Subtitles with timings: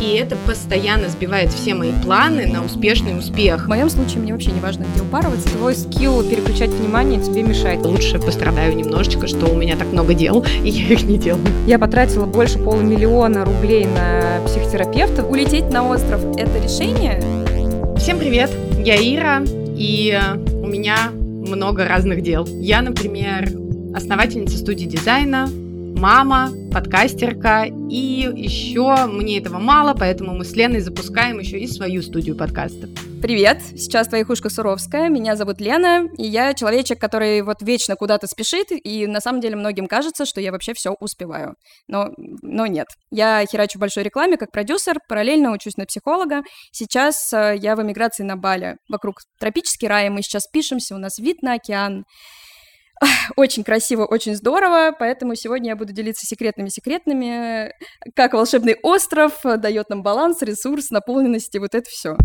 [0.00, 3.66] И это постоянно сбивает все мои планы на успешный успех.
[3.66, 5.48] В моем случае мне вообще не важно, где упарываться.
[5.50, 7.84] Твой скилл переключать внимание тебе мешает.
[7.84, 11.44] Лучше пострадаю немножечко, что у меня так много дел, и я их не делаю.
[11.66, 15.22] Я потратила больше полумиллиона рублей на психотерапевта.
[15.22, 17.20] Улететь на остров– это решение?
[17.98, 19.42] Всем привет, я Ира,
[19.76, 20.18] и
[20.62, 22.46] у меня много разных дел.
[22.46, 23.50] Я, например,
[23.94, 25.50] основательница студии дизайна,
[26.00, 32.00] мама, подкастерка, и еще мне этого мало, поэтому мы с Леной запускаем еще и свою
[32.00, 32.88] студию подкастов.
[33.20, 38.26] Привет, сейчас твоя хушка Суровская, меня зовут Лена, и я человечек, который вот вечно куда-то
[38.26, 41.54] спешит, и на самом деле многим кажется, что я вообще все успеваю.
[41.86, 42.08] Но,
[42.40, 42.86] но нет.
[43.10, 46.40] Я херачу в большой рекламе как продюсер, параллельно учусь на психолога.
[46.72, 48.76] Сейчас э, я в эмиграции на Бали.
[48.88, 52.04] Вокруг тропический рай, мы сейчас пишемся, у нас вид на океан.
[53.36, 57.72] Очень красиво, очень здорово, поэтому сегодня я буду делиться секретными-секретными,
[58.14, 62.16] как волшебный остров дает нам баланс, ресурс, наполненность и вот это все.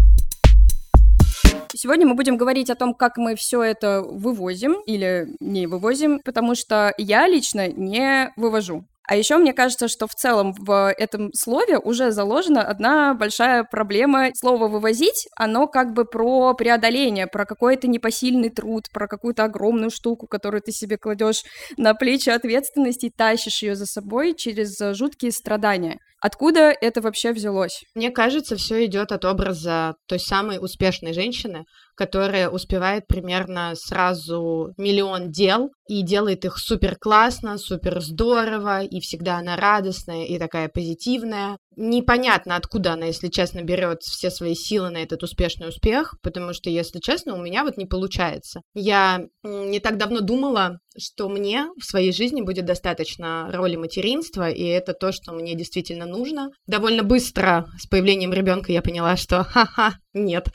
[1.74, 6.56] Сегодня мы будем говорить о том, как мы все это вывозим или не вывозим, потому
[6.56, 8.86] что я лично не вывожу.
[9.08, 14.30] А еще мне кажется, что в целом в этом слове уже заложена одна большая проблема.
[14.34, 20.28] Слово «вывозить», оно как бы про преодоление, про какой-то непосильный труд, про какую-то огромную штуку,
[20.28, 21.44] которую ты себе кладешь
[21.78, 26.00] на плечи ответственности и тащишь ее за собой через жуткие страдания.
[26.22, 27.84] Откуда это вообще взялось?
[27.94, 35.32] Мне кажется, все идет от образа той самой успешной женщины, которая успевает примерно сразу миллион
[35.32, 41.58] дел и делает их супер классно, супер здорово, и всегда она радостная и такая позитивная.
[41.78, 46.70] Непонятно, откуда она, если честно, берет все свои силы на этот успешный успех, потому что,
[46.70, 48.62] если честно, у меня вот не получается.
[48.74, 54.64] Я не так давно думала, что мне в своей жизни будет достаточно роли материнства, и
[54.64, 56.50] это то, что мне действительно нужно.
[56.66, 60.50] Довольно быстро с появлением ребенка я поняла, что ха-ха, нет.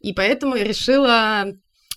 [0.00, 0.81] И поэтому я решила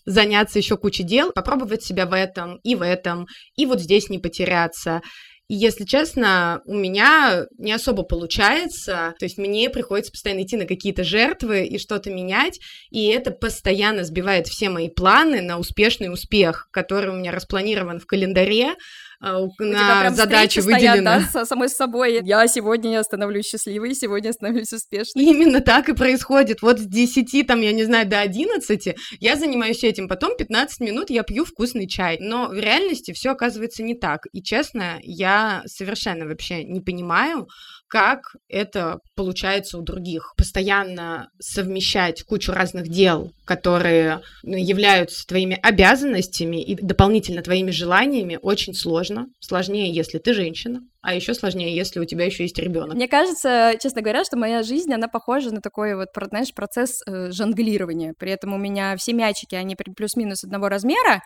[0.06, 4.20] заняться еще кучей дел, попробовать себя в этом и в этом, и вот здесь не
[4.20, 5.02] потеряться.
[5.48, 10.66] И если честно, у меня не особо получается, то есть мне приходится постоянно идти на
[10.66, 12.60] какие-то жертвы и что-то менять,
[12.90, 18.08] и это постоянно сбивает все мои планы на успешный успех, который у меня распланирован в
[18.08, 18.74] календаре,
[19.22, 21.20] на задачу выделена.
[21.20, 22.22] Стоят, да, самой собой.
[22.24, 25.24] Я сегодня становлюсь счастливой, сегодня становлюсь успешной.
[25.26, 26.62] Именно так и происходит.
[26.62, 31.10] Вот с 10, там, я не знаю, до 11 я занимаюсь этим, потом 15 минут
[31.10, 32.18] я пью вкусный чай.
[32.20, 34.28] Но в реальности все оказывается не так.
[34.32, 37.48] И честно, я совершенно вообще не понимаю,
[37.88, 40.34] как это получается у других.
[40.38, 48.74] Постоянно совмещать кучу разных дел, которые ну, являются твоими обязанностями и дополнительно твоими желаниями, очень
[48.74, 49.28] сложно.
[49.40, 52.96] Сложнее, если ты женщина, а еще сложнее, если у тебя еще есть ребенок.
[52.96, 57.32] Мне кажется, честно говоря, что моя жизнь, она похожа на такой вот, знаешь, процесс э,
[57.32, 58.14] жонглирования.
[58.18, 61.22] При этом у меня все мячики, они плюс-минус одного размера,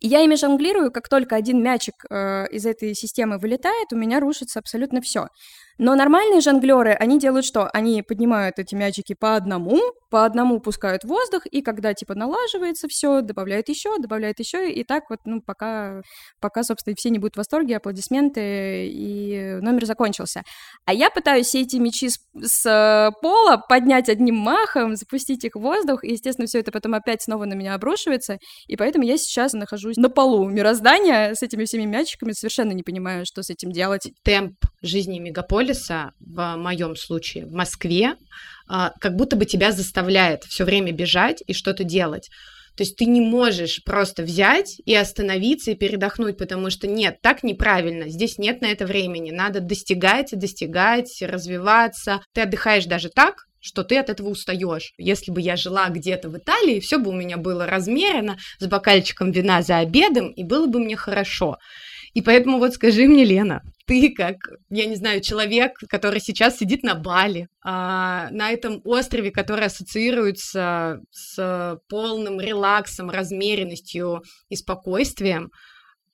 [0.00, 4.20] и я ими жонглирую, как только один мячик э, из этой системы вылетает, у меня
[4.20, 5.28] рушится абсолютно все.
[5.78, 7.68] Но нормальные жонглеры, они делают что?
[7.72, 9.80] Они поднимают эти мячики по одному,
[10.14, 15.10] по одному пускают воздух, и когда типа налаживается все, добавляют еще, добавляют еще, и так
[15.10, 16.02] вот, ну, пока,
[16.40, 20.42] пока, собственно, все не будут в восторге, аплодисменты, и номер закончился.
[20.84, 25.56] А я пытаюсь все эти мячи с, с э, пола поднять одним махом, запустить их
[25.56, 29.18] в воздух, и, естественно, все это потом опять снова на меня обрушивается, и поэтому я
[29.18, 33.72] сейчас нахожусь на полу мироздания с этими всеми мячиками, совершенно не понимаю, что с этим
[33.72, 34.12] делать.
[34.22, 35.63] Темп жизни мегаполиса,
[36.20, 38.16] в моем случае, в Москве,
[38.68, 42.28] а, как будто бы тебя заставляет все время бежать и что-то делать.
[42.76, 47.44] То есть ты не можешь просто взять и остановиться и передохнуть, потому что нет, так
[47.44, 52.20] неправильно, здесь нет на это времени, надо достигать, достигать, развиваться.
[52.34, 54.92] Ты отдыхаешь даже так, что ты от этого устаешь.
[54.98, 59.30] Если бы я жила где-то в Италии, все бы у меня было размерено, с бокальчиком
[59.30, 61.56] вина за обедом, и было бы мне хорошо.
[62.14, 64.36] И поэтому вот скажи мне, Лена, ты как,
[64.70, 71.00] я не знаю, человек, который сейчас сидит на Бали, а, на этом острове, который ассоциируется
[71.10, 75.50] с полным релаксом, размеренностью и спокойствием,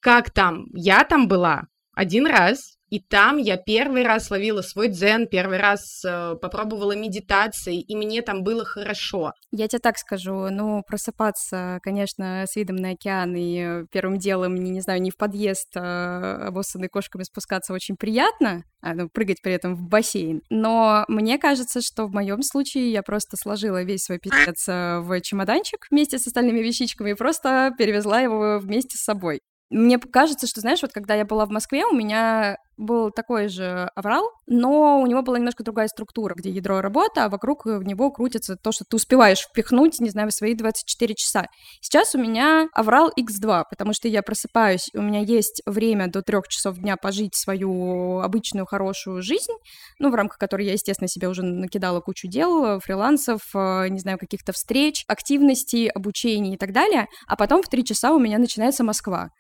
[0.01, 0.65] как там?
[0.73, 1.65] Я там была
[1.95, 7.81] один раз, и там я первый раз ловила свой дзен, первый раз э, попробовала медитации,
[7.81, 9.33] и мне там было хорошо.
[9.53, 14.73] Я тебе так скажу, ну, просыпаться, конечно, с видом на океан и первым делом, не,
[14.73, 19.53] не знаю, не в подъезд, а обоссанной кошками спускаться очень приятно, а, ну, прыгать при
[19.53, 20.43] этом в бассейн.
[20.51, 25.21] Но мне кажется, что в моем случае я просто сложила весь свой пиздец э, в
[25.21, 29.41] чемоданчик вместе с остальными вещичками и просто перевезла его вместе с собой.
[29.71, 33.89] Мне кажется, что, знаешь, вот когда я была в Москве, у меня был такой же
[33.95, 38.11] аврал, но у него была немножко другая структура, где ядро работа, а вокруг в него
[38.11, 41.47] крутится то, что ты успеваешь впихнуть, не знаю, в свои 24 часа.
[41.81, 46.49] Сейчас у меня аврал x2, потому что я просыпаюсь, у меня есть время до трех
[46.49, 49.53] часов дня пожить свою обычную хорошую жизнь,
[49.99, 54.19] ну, в рамках которой я, естественно, себе уже накидала кучу дел, фрилансов, э, не знаю,
[54.19, 58.83] каких-то встреч, активностей, обучений и так далее, а потом в три часа у меня начинается
[58.83, 59.31] Москва.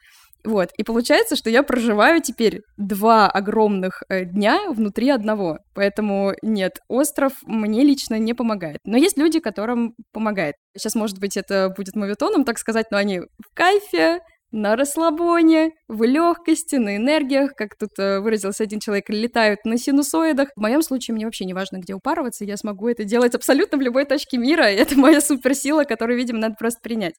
[0.44, 5.58] Вот, и получается, что я проживаю теперь два огромных э, дня внутри одного.
[5.74, 8.78] Поэтому нет, остров мне лично не помогает.
[8.84, 10.54] Но есть люди, которым помогает.
[10.76, 14.20] Сейчас, может быть, это будет моветоном, так сказать, но они в кайфе,
[14.52, 20.48] на расслабоне, в легкости, на энергиях, как тут э, выразился один человек, летают на синусоидах.
[20.56, 23.80] В моем случае мне вообще не важно, где упарываться, я смогу это делать абсолютно в
[23.80, 27.14] любой точке мира, и это моя суперсила, которую, видимо, надо просто принять.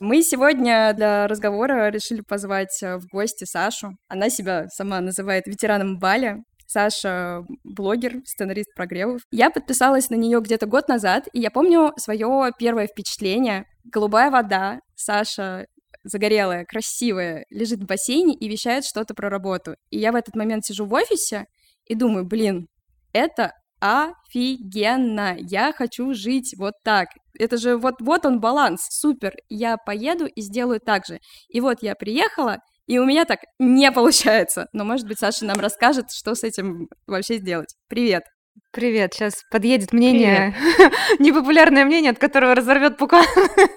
[0.00, 3.96] Мы сегодня для разговора решили позвать э, в гости Сашу.
[4.08, 6.36] Она себя сама называет ветераном Бали.
[6.66, 9.22] Саша блогер, сценарист прогревов.
[9.30, 13.64] Я подписалась на нее где-то год назад, и я помню свое первое впечатление.
[13.84, 15.66] Голубая вода, Саша
[16.04, 19.76] загорелая, красивая, лежит в бассейне и вещает что-то про работу.
[19.90, 21.46] И я в этот момент сижу в офисе
[21.86, 22.66] и думаю, блин,
[23.12, 27.08] это офигенно, я хочу жить вот так.
[27.38, 31.20] Это же вот, вот он баланс, супер, я поеду и сделаю так же.
[31.48, 34.66] И вот я приехала, и у меня так не получается.
[34.72, 37.74] Но, может быть, Саша нам расскажет, что с этим вообще сделать.
[37.88, 38.24] Привет.
[38.72, 40.54] Привет, сейчас подъедет мнение,
[41.18, 43.24] непопулярное мнение, от которого разорвет пукан.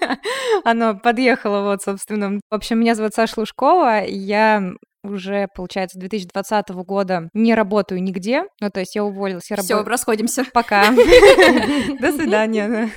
[0.64, 2.40] Оно подъехало, вот, собственно.
[2.50, 4.72] В общем, меня зовут Саша Лужкова, я
[5.02, 8.44] уже, получается, 2020 года не работаю нигде.
[8.60, 9.50] Ну, то есть я уволилась.
[9.50, 9.88] Я Все, раб...
[9.88, 10.44] расходимся.
[10.52, 10.90] Пока.
[12.00, 12.90] До свидания.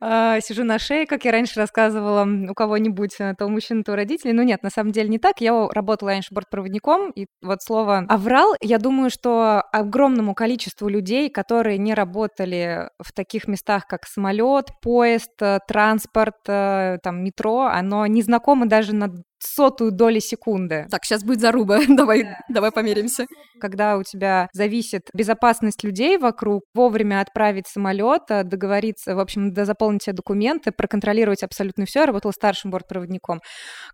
[0.00, 3.92] А, сижу на шее, как я раньше рассказывала у кого-нибудь, э, то у мужчин, то
[3.92, 4.32] у родителей.
[4.32, 5.40] Но нет, на самом деле не так.
[5.40, 11.78] Я работала раньше бортпроводником, и вот слово «аврал», я думаю, что огромному количеству людей, которые
[11.78, 18.22] не работали в таких местах, как самолет, поезд, э, транспорт, э, там, метро, оно не
[18.22, 19.12] знакомо даже на
[19.42, 20.86] сотую доли секунды.
[20.90, 22.38] Так, сейчас будет заруба, давай, да.
[22.48, 23.26] давай померимся.
[23.60, 30.02] Когда у тебя зависит безопасность людей вокруг, вовремя отправить самолет, э, договориться, в общем, заполнить
[30.02, 32.00] все документы, проконтролировать абсолютно все.
[32.00, 33.40] Я работала старшим бортпроводником.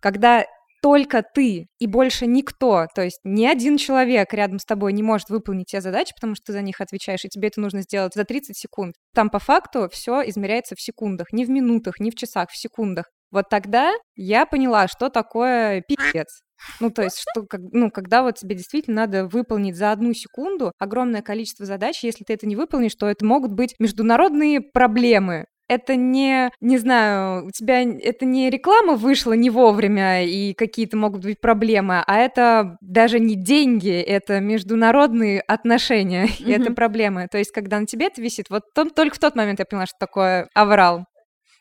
[0.00, 0.44] Когда
[0.80, 5.28] только ты и больше никто, то есть ни один человек рядом с тобой не может
[5.28, 8.24] выполнить те задачи, потому что ты за них отвечаешь, и тебе это нужно сделать за
[8.24, 8.94] 30 секунд.
[9.14, 13.06] Там по факту все измеряется в секундах, не в минутах, не в часах, в секундах.
[13.30, 16.40] Вот тогда я поняла, что такое пипец.
[16.80, 21.22] Ну, то есть, что, ну, когда вот тебе действительно надо выполнить за одну секунду огромное
[21.22, 26.50] количество задач, если ты это не выполнишь, то это могут быть международные проблемы, это не,
[26.60, 32.02] не знаю, у тебя это не реклама вышла не вовремя и какие-то могут быть проблемы,
[32.06, 36.44] а это даже не деньги, это международные отношения, mm-hmm.
[36.46, 37.28] и это проблемы.
[37.30, 39.86] То есть, когда на тебе это висит, вот том, только в тот момент я поняла,
[39.86, 41.04] что такое аврал.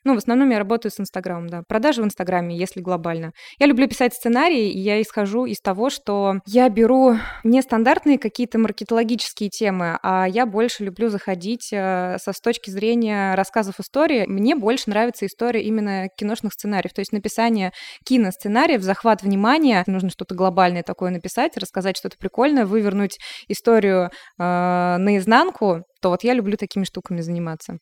[0.08, 1.64] Ну, в основном я работаю с Инстаграмом, да.
[1.68, 3.34] Продажи в Инстаграме, если глобально.
[3.60, 8.58] Я люблю писать сценарии, и я исхожу из того, что я беру не стандартные какие-то
[8.58, 14.24] маркетологические темы, а я больше люблю заходить э, со с точки зрения рассказов истории.
[14.28, 17.74] Мне больше нравится история именно киношных сценариев, то есть написание
[18.06, 19.84] киносценариев, захват внимания.
[19.88, 23.18] Нужно что-то глобальное такое написать, рассказать что-то прикольное, вывернуть
[23.50, 27.80] историю э, наизнанку, то вот я люблю такими штуками заниматься.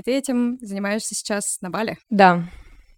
[0.00, 1.98] И ты этим занимаешься сейчас на Бали?
[2.08, 2.44] Да.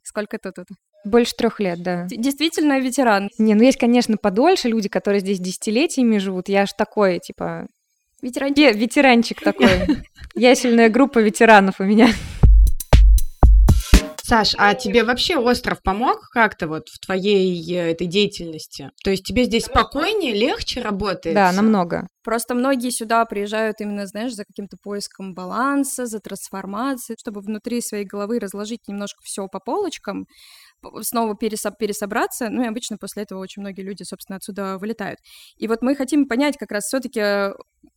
[0.04, 0.68] Сколько ты тут?
[1.04, 2.06] Больше трех лет, да.
[2.09, 3.28] Действительно ветеран.
[3.38, 6.49] Не, ну есть, конечно, подольше люди, которые здесь десятилетиями живут.
[6.49, 7.66] Я ж такой, типа...
[8.21, 8.76] Ветеранчик.
[8.76, 9.68] Ветеранчик такой.
[10.37, 12.06] Ясельная группа ветеранов у меня.
[14.25, 18.91] Саш, а тебе вообще остров помог как-то вот в твоей э, этой деятельности?
[19.02, 21.35] То есть тебе здесь спокойнее, легче работает?
[21.35, 22.07] Да, намного.
[22.23, 28.05] Просто многие сюда приезжают именно, знаешь, за каким-то поиском баланса, за трансформацией, чтобы внутри своей
[28.05, 30.26] головы разложить немножко все по полочкам,
[31.00, 35.19] снова пересо- пересобраться, ну и обычно после этого очень многие люди, собственно, отсюда вылетают.
[35.57, 37.55] И вот мы хотим понять как раз все-таки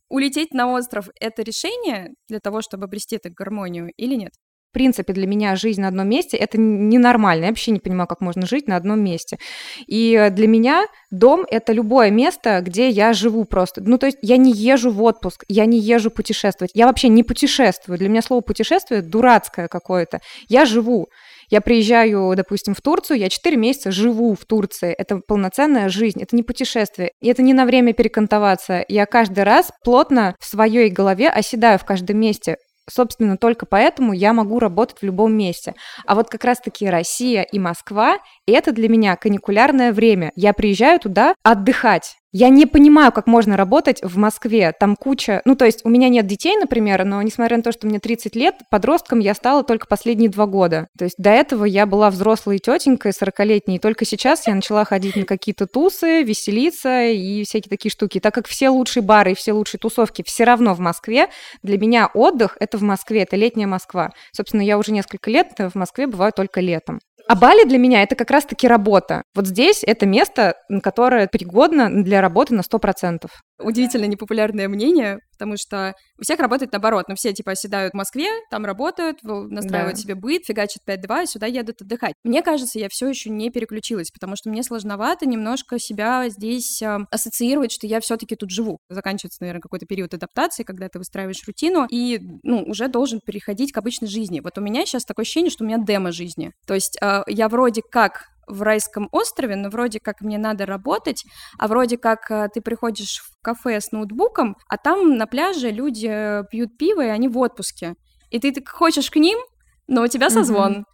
[0.08, 4.32] улететь на остров— это решение для того, чтобы обрести эту гармонию или нет?
[4.76, 7.44] Принципе, для меня жизнь на одном месте– это ненормально.
[7.44, 9.38] Я вообще не понимаю, как можно жить на одном месте.
[9.86, 13.80] И для меня дом– это любое место, где я живу просто.
[13.80, 16.72] Ну, то есть я не езжу в отпуск, я не езжу путешествовать.
[16.74, 17.98] Я вообще не путешествую.
[17.98, 20.20] Для меня слово «путешествие» дурацкое какое-то.
[20.46, 21.06] Я живу.
[21.48, 24.92] Я приезжаю, допустим, в Турцию, я 4 месяца живу в Турции.
[24.92, 27.12] Это полноценная жизнь, это не путешествие.
[27.22, 28.84] И это не на время перекантоваться.
[28.88, 32.56] Я каждый раз плотно в своей голове оседаю в каждом месте
[32.88, 35.74] Собственно, только поэтому я могу работать в любом месте.
[36.06, 40.30] А вот как раз-таки Россия и Москва— это для меня каникулярное время.
[40.36, 42.16] Я приезжаю туда отдыхать.
[42.38, 44.74] Я не понимаю, как можно работать в Москве.
[44.78, 45.40] Там куча...
[45.46, 48.36] Ну, то есть у меня нет детей, например, но несмотря на то, что мне 30
[48.36, 50.88] лет, подростком я стала только последние два года.
[50.98, 55.16] То есть до этого я была взрослой тетенькой, 40-летней, и только сейчас я начала ходить
[55.16, 58.20] на какие-то тусы, веселиться и всякие такие штуки.
[58.20, 61.28] Так как все лучшие бары и все лучшие тусовки все равно в Москве,
[61.62, 64.10] для меня отдых— это в Москве, это летняя Москва.
[64.32, 67.00] Собственно, я уже несколько лет в Москве бываю только летом.
[67.28, 69.22] А Бали для меня это как раз-таки работа.
[69.34, 73.26] Вот здесь это место, которое пригодно для работы на 100%
[73.58, 78.28] удивительно непопулярное мнение, потому что у всех работает наоборот, но все типа оседают в Москве,
[78.50, 80.02] там работают, настраивают да.
[80.02, 82.14] себе быт, фигачат 5-2, и сюда едут отдыхать.
[82.24, 86.98] Мне кажется, я все еще не переключилась, потому что мне сложновато немножко себя здесь э,
[87.10, 88.78] ассоциировать, что я все-таки тут живу.
[88.88, 93.78] Заканчивается, наверное, какой-то период адаптации, когда ты выстраиваешь рутину, и ну, уже должен переходить к
[93.78, 94.40] обычной жизни.
[94.40, 96.52] Вот у меня сейчас такое ощущение, что у меня демо жизни.
[96.66, 101.24] То есть э, я вроде как в райском острове, но вроде как мне надо работать,
[101.58, 106.42] а вроде как э, ты приходишь в кафе с ноутбуком, а там на пляже люди
[106.50, 107.94] пьют пиво, и они в отпуске.
[108.30, 109.38] И ты так хочешь к ним,
[109.86, 110.72] но у тебя созвон.
[110.72, 110.84] Mm-hmm.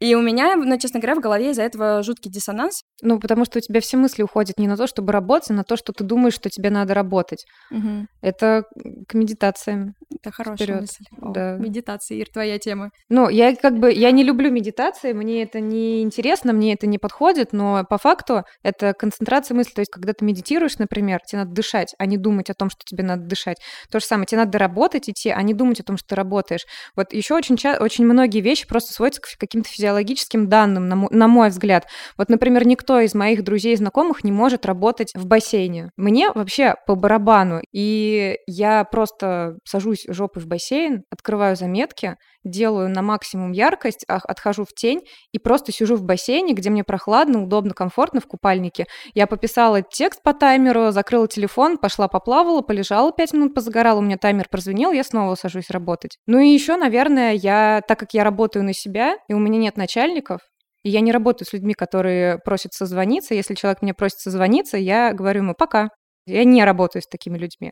[0.00, 2.82] И у меня, ну, честно говоря, в голове из-за этого жуткий диссонанс.
[3.02, 5.64] Ну, потому что у тебя все мысли уходят не на то, чтобы работать, а на
[5.64, 7.44] то, что ты думаешь, что тебе надо работать.
[7.70, 8.06] Угу.
[8.22, 8.64] Это
[9.08, 9.94] к медитациям.
[10.10, 10.80] Это хорошая Вперёд.
[10.82, 11.04] мысль.
[11.20, 11.56] О, да.
[11.56, 12.90] Медитация, Ир, твоя тема.
[13.08, 16.98] Ну, я как бы, я не люблю медитации, мне это не интересно, мне это не
[16.98, 19.72] подходит, но по факту это концентрация мысли.
[19.72, 22.80] То есть, когда ты медитируешь, например, тебе надо дышать, а не думать о том, что
[22.84, 23.58] тебе надо дышать.
[23.90, 26.64] То же самое, тебе надо работать, идти, а не думать о том, что ты работаешь.
[26.96, 31.08] Вот еще очень, очень многие вещи просто сводятся к каким-то физиологическим физиологическим данным, на мой,
[31.10, 31.86] на мой взгляд.
[32.16, 35.90] Вот, например, никто из моих друзей и знакомых не может работать в бассейне.
[35.96, 37.60] Мне вообще по барабану.
[37.72, 44.74] И я просто сажусь жопой в бассейн, открываю заметки, делаю на максимум яркость, отхожу в
[44.74, 45.00] тень
[45.32, 48.86] и просто сижу в бассейне, где мне прохладно, удобно, комфортно в купальнике.
[49.14, 54.18] Я пописала текст по таймеру, закрыла телефон, пошла поплавала, полежала пять минут, позагорала, у меня
[54.18, 56.18] таймер прозвенел, я снова сажусь работать.
[56.26, 59.73] Ну и еще, наверное, я, так как я работаю на себя, и у меня нет
[59.76, 60.40] начальников,
[60.82, 63.34] и я не работаю с людьми, которые просят созвониться.
[63.34, 65.88] Если человек мне просит созвониться, я говорю ему «пока».
[66.26, 67.70] Я не работаю с такими людьми.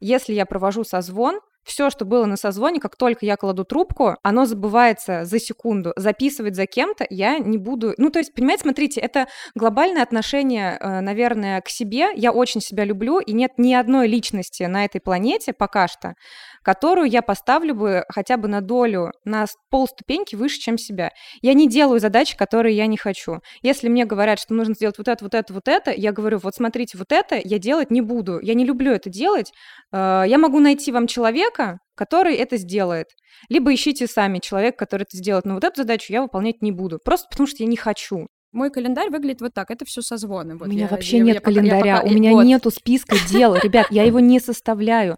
[0.00, 4.46] Если я провожу созвон, все, что было на созвоне, как только я кладу трубку, оно
[4.46, 5.92] забывается за секунду.
[5.96, 7.94] Записывать за кем-то я не буду.
[7.98, 12.08] Ну, то есть, понимаете, смотрите, это глобальное отношение, э, наверное, к себе.
[12.14, 16.14] Я очень себя люблю, и нет ни одной личности на этой планете пока что,
[16.62, 21.10] которую я поставлю бы хотя бы на долю, на полступеньки выше, чем себя.
[21.42, 23.40] Я не делаю задачи, которые я не хочу.
[23.62, 26.54] Если мне говорят, что нужно сделать вот это, вот это, вот это, я говорю, вот
[26.54, 28.38] смотрите, вот это я делать не буду.
[28.40, 29.52] Я не люблю это делать.
[29.92, 31.57] Э, я могу найти вам человека,
[31.94, 33.08] который это сделает.
[33.48, 35.44] Либо ищите сами человека, который это сделает.
[35.44, 36.98] Но вот эту задачу я выполнять не буду.
[37.04, 38.28] Просто потому что я не хочу.
[38.52, 39.70] Мой календарь выглядит вот так.
[39.70, 40.56] Это все созвоны.
[40.56, 41.86] Вот у меня я, вообще я, нет я, календаря.
[41.86, 42.44] Я пока, у меня вот.
[42.44, 43.54] нету списка дел.
[43.56, 45.16] Ребят, я его не составляю.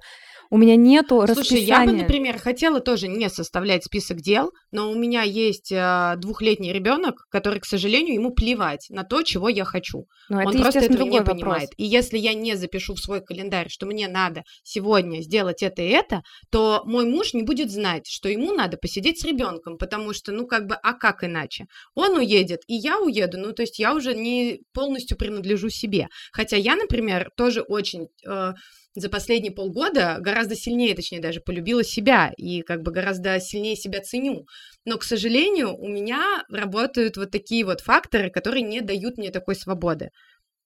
[0.53, 1.65] У меня нету Слушай, расписания.
[1.65, 6.73] я бы, например, хотела тоже не составлять список дел, но у меня есть э, двухлетний
[6.73, 10.07] ребенок, который, к сожалению, ему плевать на то, чего я хочу.
[10.29, 11.37] Но Он это, просто этого не вопрос.
[11.37, 11.71] понимает.
[11.77, 15.89] И если я не запишу в свой календарь, что мне надо сегодня сделать это и
[15.89, 20.33] это, то мой муж не будет знать, что ему надо посидеть с ребенком, потому что,
[20.33, 21.67] ну, как бы, а как иначе?
[21.95, 26.09] Он уедет, и я уеду, ну, то есть я уже не полностью принадлежу себе.
[26.33, 28.09] Хотя я, например, тоже очень...
[28.27, 28.55] Э,
[28.95, 34.01] за последние полгода гораздо сильнее, точнее даже, полюбила себя и как бы гораздо сильнее себя
[34.01, 34.47] ценю.
[34.85, 39.55] Но, к сожалению, у меня работают вот такие вот факторы, которые не дают мне такой
[39.55, 40.11] свободы.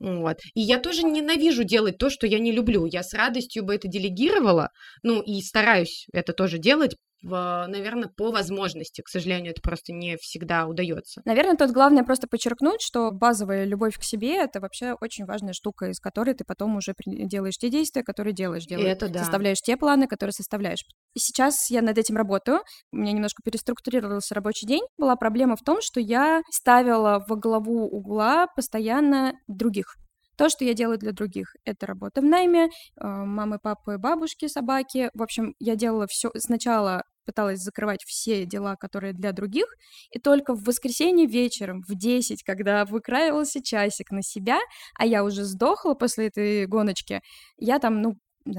[0.00, 0.38] Вот.
[0.54, 2.86] И я тоже ненавижу делать то, что я не люблю.
[2.86, 4.70] Я с радостью бы это делегировала,
[5.02, 9.00] ну и стараюсь это тоже делать, в, наверное, по возможности.
[9.00, 11.22] К сожалению, это просто не всегда удается.
[11.24, 15.86] Наверное, тут главное просто подчеркнуть, что базовая любовь к себе это вообще очень важная штука,
[15.86, 18.88] из которой ты потом уже делаешь те действия, которые делаешь, делаешь.
[18.88, 19.20] Это да.
[19.20, 20.84] Составляешь те планы, которые составляешь.
[21.14, 22.60] И сейчас я над этим работаю.
[22.92, 24.82] У меня немножко переструктурировался рабочий день.
[24.98, 29.96] Была проблема в том, что я ставила во главу угла постоянно других.
[30.36, 35.10] То, что я делаю для других, это работа в найме, а, мамы, папы, бабушки, собаки.
[35.14, 39.66] В общем, я делала все сначала пыталась закрывать все дела, которые для других,
[40.10, 44.58] и только в воскресенье вечером в 10, когда выкраивался часик на себя,
[44.98, 47.20] а я уже сдохла после этой гоночки,
[47.56, 48.14] я там, ну,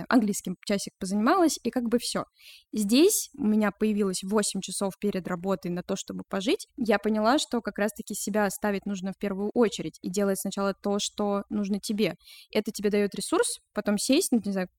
[0.09, 2.25] английским часик позанималась, и как бы все.
[2.73, 6.67] Здесь у меня появилось 8 часов перед работой на то, чтобы пожить.
[6.75, 10.97] Я поняла, что как раз-таки себя ставить нужно в первую очередь и делать сначала то,
[10.99, 12.15] что нужно тебе.
[12.51, 14.69] Это тебе дает ресурс, потом сесть, не знаю,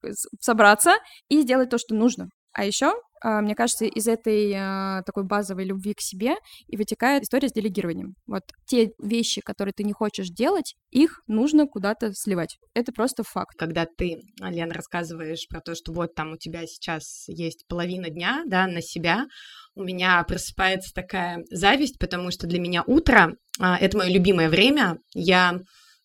[0.41, 0.97] собраться
[1.29, 2.29] и сделать то, что нужно.
[2.53, 6.35] А еще мне кажется, из этой а, такой базовой любви к себе
[6.67, 8.15] и вытекает история с делегированием.
[8.27, 12.59] Вот те вещи, которые ты не хочешь делать, их нужно куда-то сливать.
[12.75, 13.57] Это просто факт.
[13.59, 18.43] Когда ты, Лен, рассказываешь про то, что вот там у тебя сейчас есть половина дня,
[18.47, 19.27] да, на себя,
[19.75, 24.99] у меня просыпается такая зависть, потому что для меня утро а, это мое любимое время.
[25.15, 25.61] Я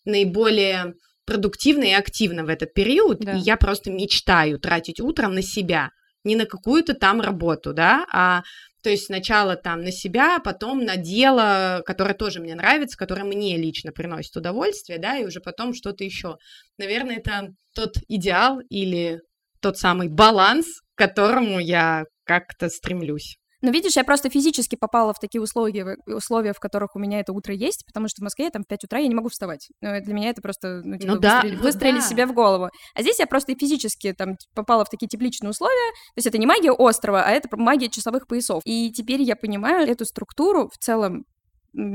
[0.06, 0.94] наиболее
[1.25, 3.34] продуктивна и активна в этот период, да.
[3.34, 5.89] и я просто мечтаю тратить утром на себя
[6.24, 8.44] не на какую-то там работу, да, а
[8.84, 13.58] то есть сначала там на себя, потом на дело, которое тоже мне нравится, которое мне
[13.58, 16.38] лично приносит удовольствие, да, и уже потом что-то еще.
[16.78, 19.22] Наверное, это тот идеал или
[19.60, 23.38] тот самый баланс, к которому я как-то стремлюсь.
[23.62, 27.32] Ну, видишь, я просто физически попала в такие условия, условия, в которых у меня это
[27.32, 29.70] утро есть, потому что в Москве там в 5 утра я не могу вставать.
[29.82, 32.08] Ну, для меня это просто, ну, типа, ну, да, выстрелили, ну, выстрелили да.
[32.08, 32.70] себе в голову.
[32.96, 35.91] А здесь я просто физически там попала в такие тепличные условия.
[35.91, 38.63] То есть это не магия острова, а это магия часовых поясов.
[38.65, 41.25] И теперь я понимаю эту структуру в целом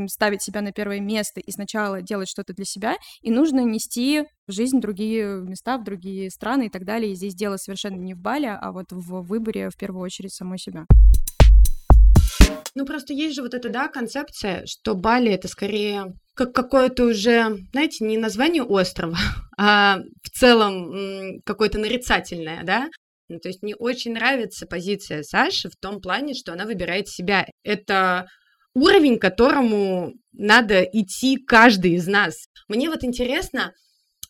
[0.06, 4.52] ставить себя на первое место и сначала делать что-то для себя, и нужно нести в
[4.52, 7.12] жизнь другие места, в другие страны и так далее.
[7.12, 10.58] И здесь дело совершенно не в бале, а вот в выборе в первую очередь самой
[10.58, 10.87] себя.
[12.75, 17.57] Ну, просто есть же вот эта, да, концепция, что Бали это скорее как какое-то уже,
[17.73, 19.17] знаете, не название острова,
[19.59, 22.88] а в целом какое-то нарицательное, да,
[23.29, 27.47] ну, то есть мне очень нравится позиция Саши в том плане, что она выбирает себя.
[27.65, 28.29] Это
[28.75, 32.47] уровень, которому надо идти каждый из нас.
[32.69, 33.73] Мне вот интересно,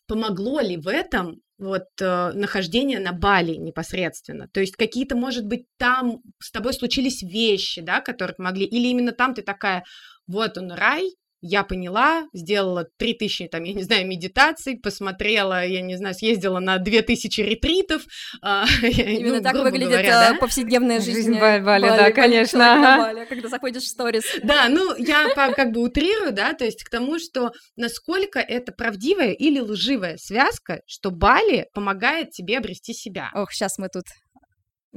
[0.06, 4.48] помогло ли в этом вот э, нахождение на Бали непосредственно.
[4.48, 9.12] То есть какие-то, может быть, там с тобой случились вещи, да, которые помогли, или именно
[9.12, 9.84] там ты такая,
[10.26, 11.14] вот он рай,
[11.46, 16.78] я поняла, сделала 3000, там, я не знаю, медитаций, посмотрела, я не знаю, съездила на
[16.78, 18.02] 2000 ретритов.
[18.42, 20.38] А, Именно ну, так выглядит говоря, да?
[20.38, 22.96] повседневная жизнь, жизнь Бали, Бали, да, конечно.
[22.98, 24.24] Бали, когда заходишь в сторис.
[24.42, 29.32] Да, ну, я как бы утрирую, да, то есть к тому, что насколько это правдивая
[29.32, 33.30] или лживая связка, что Бали помогает тебе обрести себя.
[33.34, 34.04] Ох, сейчас мы тут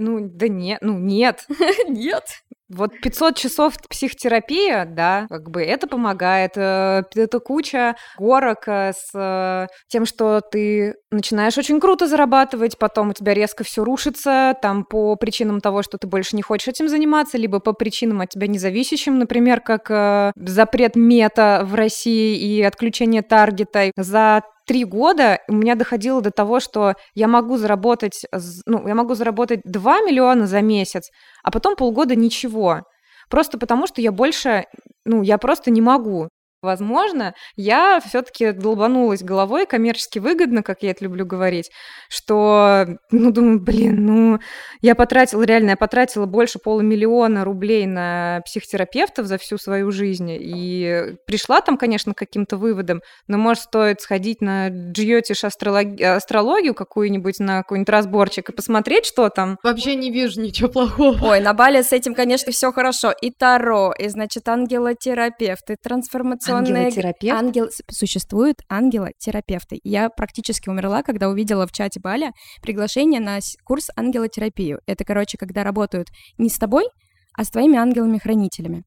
[0.01, 1.45] ну, да нет, ну нет.
[1.89, 2.23] Нет.
[2.69, 6.51] Вот 500 часов психотерапия, да, как бы это помогает.
[6.55, 13.09] Э, это куча горок э, с э, тем, что ты начинаешь очень круто зарабатывать, потом
[13.09, 16.87] у тебя резко все рушится, там по причинам того, что ты больше не хочешь этим
[16.87, 23.23] заниматься, либо по причинам от тебя независящим, например, как запрет мета в России и отключение
[23.23, 23.91] таргета.
[23.97, 28.21] За три года у меня доходило до того, что я могу заработать,
[28.67, 31.09] ну, я могу заработать 2 миллиона за месяц,
[31.43, 32.83] а потом полгода ничего.
[33.31, 34.65] Просто потому, что я больше,
[35.05, 36.29] ну, я просто не могу.
[36.61, 41.71] Возможно, я все-таки долбанулась головой, коммерчески выгодно, как я это люблю говорить,
[42.09, 44.39] что, ну, думаю, блин, ну,
[44.81, 51.15] я потратила, реально, я потратила больше полумиллиона рублей на психотерапевтов за всю свою жизнь, и
[51.25, 57.39] пришла там, конечно, к каким-то выводам, но, может, стоит сходить на джиотиш астрологи- астрологию какую-нибудь,
[57.39, 59.57] на какой-нибудь разборчик и посмотреть, что там.
[59.63, 61.17] Вообще не вижу ничего плохого.
[61.23, 63.13] Ой, на Бали с этим, конечно, все хорошо.
[63.21, 66.85] И Таро, и, значит, ангелотерапевт, и трансформация информационные...
[66.85, 67.33] Ангелотерапевт?
[67.33, 67.69] Ангел...
[67.89, 69.79] Существуют ангелотерапевты.
[69.83, 72.31] Я практически умерла, когда увидела в чате Баля
[72.61, 74.79] приглашение на курс ангелотерапию.
[74.85, 76.07] Это, короче, когда работают
[76.37, 76.85] не с тобой,
[77.33, 78.83] а с твоими ангелами-хранителями.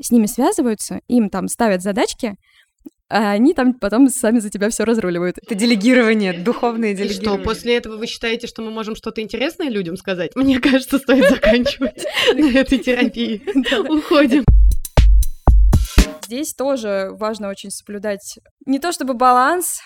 [0.00, 2.36] С ними связываются, им там ставят задачки,
[3.10, 5.36] а они там потом сами за тебя все разруливают.
[5.38, 7.34] Это делегирование, духовное делегирование.
[7.34, 10.34] И что, после этого вы считаете, что мы можем что-то интересное людям сказать?
[10.36, 13.42] Мне кажется, стоит заканчивать на этой терапии.
[13.88, 14.44] Уходим
[16.30, 19.80] здесь тоже важно очень соблюдать не то чтобы баланс,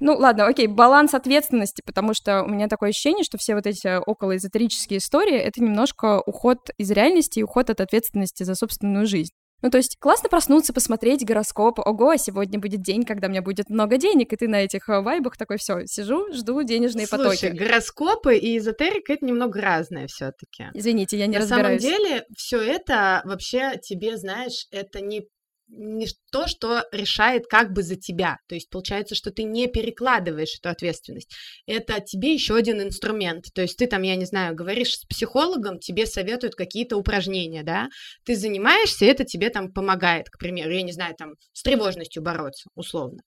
[0.00, 3.98] ну ладно, окей, баланс ответственности, потому что у меня такое ощущение, что все вот эти
[3.98, 9.32] околоэзотерические истории— это немножко уход из реальности и уход от ответственности за собственную жизнь.
[9.62, 11.80] Ну, то есть классно проснуться, посмотреть гороскоп.
[11.80, 15.02] Ого, сегодня будет день, когда у меня будет много денег, и ты на этих э,
[15.02, 17.62] вайбах такой, все, сижу, жду денежные Слушай, потоки.
[17.62, 20.68] гороскопы и эзотерика это немного разное все-таки.
[20.72, 21.82] Извините, я не на разбираюсь.
[21.82, 25.28] На самом деле, все это вообще тебе, знаешь, это не
[25.70, 28.38] не то, что решает как бы за тебя.
[28.48, 31.34] То есть получается, что ты не перекладываешь эту ответственность.
[31.66, 33.46] Это тебе еще один инструмент.
[33.54, 37.88] То есть ты там, я не знаю, говоришь с психологом, тебе советуют какие-то упражнения, да,
[38.24, 42.68] ты занимаешься, это тебе там помогает, к примеру, я не знаю, там с тревожностью бороться,
[42.74, 43.22] условно.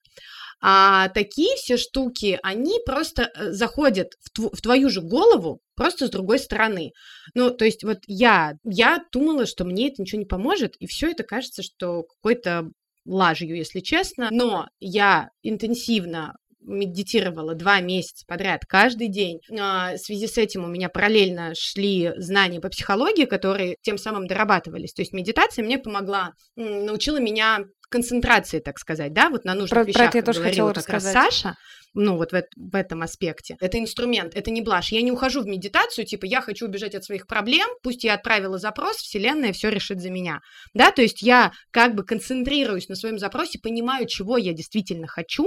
[0.66, 6.06] А такие все штуки, они просто э, заходят в, тв- в твою же голову, просто
[6.06, 6.92] с другой стороны.
[7.34, 11.10] Ну, то есть вот я, я думала, что мне это ничего не поможет, и все
[11.10, 12.70] это кажется, что какой-то
[13.04, 16.32] лажью, если честно, но я интенсивно
[16.66, 19.40] медитировала два месяца подряд, каждый день.
[19.60, 24.26] А, в связи с этим у меня параллельно шли знания по психологии, которые тем самым
[24.26, 24.94] дорабатывались.
[24.94, 27.60] То есть медитация мне помогла, научила меня
[27.94, 30.78] концентрации, так сказать, да, вот на нужных про, вещах, про это я тоже хотела как
[30.78, 31.12] рассказать.
[31.12, 31.56] Саша,
[31.94, 33.56] ну, вот в, в этом аспекте.
[33.60, 34.90] Это инструмент, это не блажь.
[34.90, 38.58] Я не ухожу в медитацию, типа, я хочу убежать от своих проблем, пусть я отправила
[38.58, 40.40] запрос, Вселенная все решит за меня.
[40.74, 45.46] Да, то есть я как бы концентрируюсь на своем запросе, понимаю, чего я действительно хочу,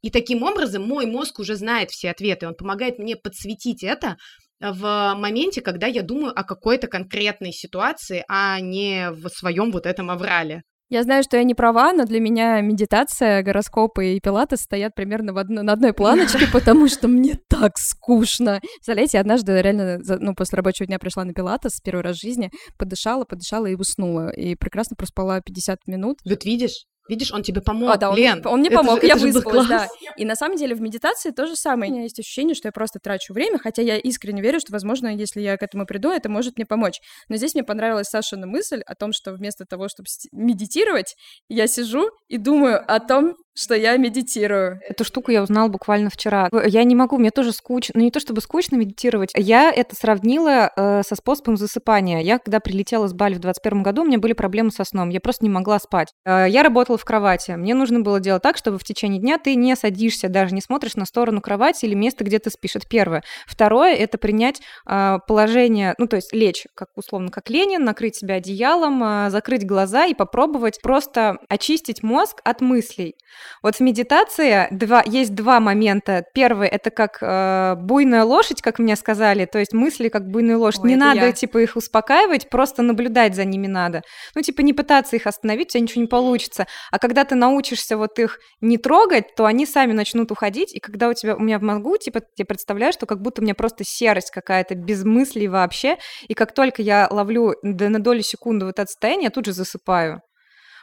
[0.00, 4.18] и таким образом мой мозг уже знает все ответы, он помогает мне подсветить это
[4.60, 10.10] в моменте, когда я думаю о какой-то конкретной ситуации, а не в своем вот этом
[10.10, 10.62] аврале.
[10.90, 15.34] Я знаю, что я не права, но для меня медитация, гороскопы и пилаты стоят примерно
[15.34, 18.60] в одно, на одной планочке, потому что мне так скучно.
[18.62, 22.50] Представляете, я однажды реально, ну, после рабочего дня пришла на пилатес первый раз в жизни,
[22.78, 24.30] подышала, подышала и уснула.
[24.30, 26.20] И прекрасно проспала 50 минут.
[26.24, 28.42] Вот видишь, Видишь, он тебе помог, а, да, Лен.
[28.44, 29.88] Он, он мне помог, же, я выспалась, да.
[30.16, 31.90] И на самом деле в медитации то же самое.
[31.90, 35.14] У меня есть ощущение, что я просто трачу время, хотя я искренне верю, что, возможно,
[35.14, 37.00] если я к этому приду, это может мне помочь.
[37.28, 41.14] Но здесь мне понравилась Сашина мысль о том, что вместо того, чтобы медитировать,
[41.48, 44.78] я сижу и думаю о том, что я медитирую.
[44.88, 46.48] Эту штуку я узнала буквально вчера.
[46.66, 50.70] Я не могу, мне тоже скучно, ну не то чтобы скучно медитировать, я это сравнила
[50.76, 52.20] э, со способом засыпания.
[52.20, 55.20] Я когда прилетела с Бали в 21 году, у меня были проблемы со сном, я
[55.20, 56.12] просто не могла спать.
[56.24, 59.54] Э, я работала в кровати, мне нужно было делать так, чтобы в течение дня ты
[59.54, 62.76] не садишься, даже не смотришь на сторону кровати или место, где ты спишь.
[62.76, 63.22] Это первое.
[63.46, 68.36] Второе, это принять э, положение, ну то есть лечь, как условно, как Ленин, накрыть себя
[68.36, 73.14] одеялом, э, закрыть глаза и попробовать просто очистить мозг от мыслей.
[73.62, 76.24] Вот в медитации два, есть два момента.
[76.34, 80.84] Первый это как э, буйная лошадь, как мне сказали, то есть мысли как буйная лошадь.
[80.84, 81.32] Ой, не надо я.
[81.32, 84.02] типа их успокаивать, просто наблюдать за ними надо.
[84.34, 86.66] Ну типа не пытаться их остановить, у тебя ничего не получится.
[86.90, 90.74] А когда ты научишься вот их не трогать, то они сами начнут уходить.
[90.74, 93.44] И когда у тебя у меня в мозгу типа я представляю, что как будто у
[93.44, 95.98] меня просто серость какая-то без мыслей вообще.
[96.26, 100.20] И как только я ловлю на долю секунды вот это состояние, я тут же засыпаю.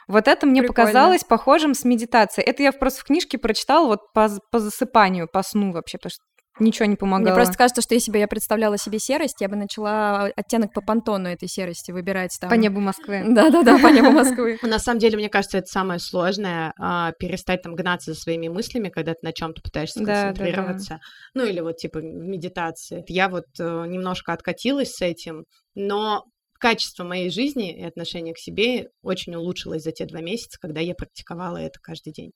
[0.08, 0.86] Вот это мне Прикольно.
[0.86, 2.46] показалось похожим с медитацией.
[2.46, 6.22] Это я просто в книжке прочитала вот по, по засыпанию, по сну вообще, потому что
[6.58, 7.28] ничего не помогало.
[7.28, 10.80] Мне просто кажется, что если бы я представляла себе серость, я бы начала оттенок по
[10.80, 12.50] понтону этой серости выбирать там.
[12.50, 13.22] По небу Москвы.
[13.28, 14.58] Да-да-да, по небу Москвы.
[14.62, 18.88] На самом деле, мне кажется, это самое сложное, а, перестать там гнаться за своими мыслями,
[18.88, 21.00] когда ты на чем то пытаешься концентрироваться.
[21.34, 23.04] Ну или вот типа в медитации.
[23.08, 26.24] Я вот э, немножко откатилась с этим, но
[26.58, 30.94] качество моей жизни и отношение к себе очень улучшилось за те два месяца, когда я
[30.94, 32.32] практиковала это каждый день.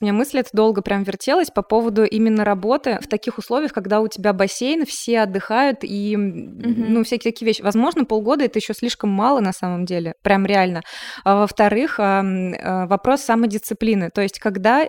[0.00, 4.00] У меня мысль это долго прям вертелась по поводу именно работы в таких условиях, когда
[4.00, 6.84] у тебя бассейн, все отдыхают и, mm-hmm.
[6.88, 7.62] ну, всякие такие вещи.
[7.62, 10.82] Возможно, полгода это еще слишком мало на самом деле, прям реально.
[11.24, 14.10] А во-вторых, а, вопрос самодисциплины.
[14.10, 14.88] То есть, когда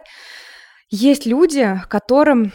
[0.92, 2.52] есть люди, которым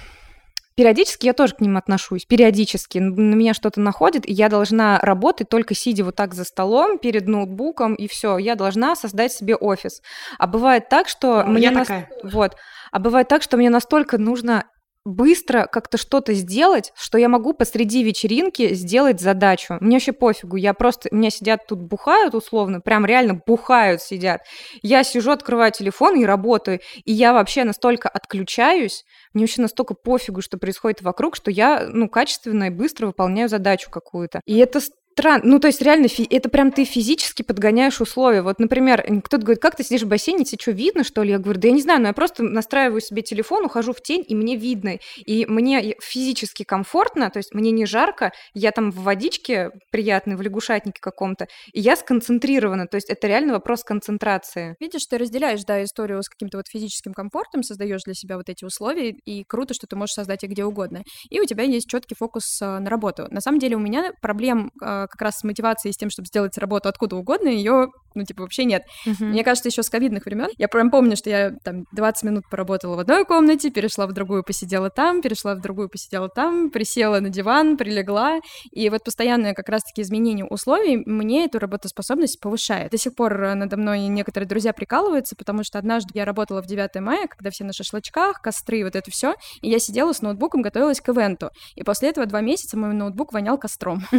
[0.76, 2.98] Периодически я тоже к ним отношусь, периодически.
[2.98, 7.28] На меня что-то находит, и я должна работать только сидя вот так за столом перед
[7.28, 8.38] ноутбуком, и все.
[8.38, 10.02] Я должна создать себе офис.
[10.38, 11.64] А бывает так, что а, мне...
[11.64, 11.87] Я нас...
[11.87, 12.10] такая.
[12.24, 12.56] Вот.
[12.90, 14.64] А бывает так, что мне настолько нужно
[15.05, 19.77] быстро как-то что-то сделать, что я могу посреди вечеринки сделать задачу.
[19.81, 24.43] Мне вообще пофигу, я просто, меня сидят тут бухают условно, прям реально бухают сидят.
[24.83, 30.40] Я сижу, открываю телефон и работаю, и я вообще настолько отключаюсь, мне вообще настолько пофигу,
[30.43, 34.40] что происходит вокруг, что я, ну, качественно и быстро выполняю задачу какую-то.
[34.47, 34.81] И это
[35.14, 35.42] странно.
[35.44, 38.42] Ну, то есть реально, это прям ты физически подгоняешь условия.
[38.42, 41.31] Вот, например, кто-то говорит, как ты сидишь в бассейне, тебе что, видно, что ли?
[41.31, 44.24] Я говорю, да я не знаю, но я просто настраиваю себе телефон, ухожу в тень,
[44.27, 44.98] и мне видно.
[45.24, 50.42] И мне физически комфортно, то есть мне не жарко, я там в водичке приятной, в
[50.42, 52.87] лягушатнике каком-то, и я сконцентрирована.
[52.88, 54.74] То есть это реально вопрос концентрации.
[54.81, 58.64] Видишь, ты разделяешь, да, историю с каким-то вот физическим комфортом, создаешь для себя вот эти
[58.64, 61.03] условия, и круто, что ты можешь создать их где угодно.
[61.31, 63.27] И у тебя есть четкий фокус э, на работу.
[63.31, 66.57] На самом деле у меня проблем э, как раз с мотивацией, с тем, чтобы сделать
[66.59, 68.85] работу откуда угодно, ее, ну, типа, вообще нет.
[69.07, 69.25] Uh-huh.
[69.25, 70.49] Мне кажется, еще с ковидных времен.
[70.57, 74.45] Я прям помню, что я там 20 минут поработала в одной комнате, перешла в другую,
[74.45, 78.40] посидела там, перешла в другую, посидела там, присела на диван, прилегла.
[78.71, 82.90] И вот постоянное как раз-таки изменение условий мне эту работоспособность повышает.
[82.90, 86.67] До сих пор э, надо мной некоторые друзья прикалываются, потому что однажды я работала в
[86.67, 90.62] 9 мая, когда все на шашлычках, костры, вот это все, и я сидела с ноутбуком,
[90.62, 91.51] готовилась к ивенту.
[91.75, 94.05] И после этого два месяца мой ноутбук вонял костром.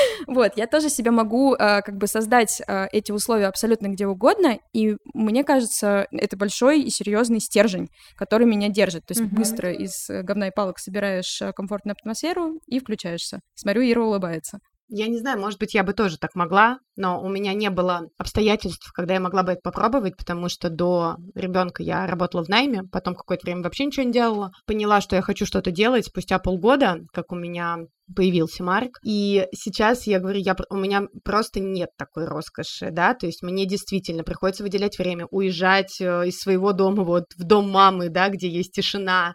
[0.26, 4.58] Вот, я тоже себе могу э, как бы создать э, эти условия абсолютно где угодно,
[4.72, 9.06] и мне кажется, это большой и серьезный стержень, который меня держит.
[9.06, 13.40] То есть быстро из говна и палок собираешь комфортную атмосферу и включаешься.
[13.54, 14.60] Смотрю, Ира улыбается.
[14.90, 18.08] Я не знаю, может быть, я бы тоже так могла, но у меня не было
[18.18, 22.82] обстоятельств, когда я могла бы это попробовать, потому что до ребенка я работала в найме,
[22.90, 24.50] потом какое-то время вообще ничего не делала.
[24.66, 27.78] Поняла, что я хочу что-то делать спустя полгода, как у меня
[28.14, 28.98] появился Марк.
[29.04, 33.66] И сейчас я говорю, я, у меня просто нет такой роскоши, да, то есть мне
[33.66, 38.48] действительно приходится выделять время, уезжать э, из своего дома вот в дом мамы, да, где
[38.48, 39.34] есть тишина,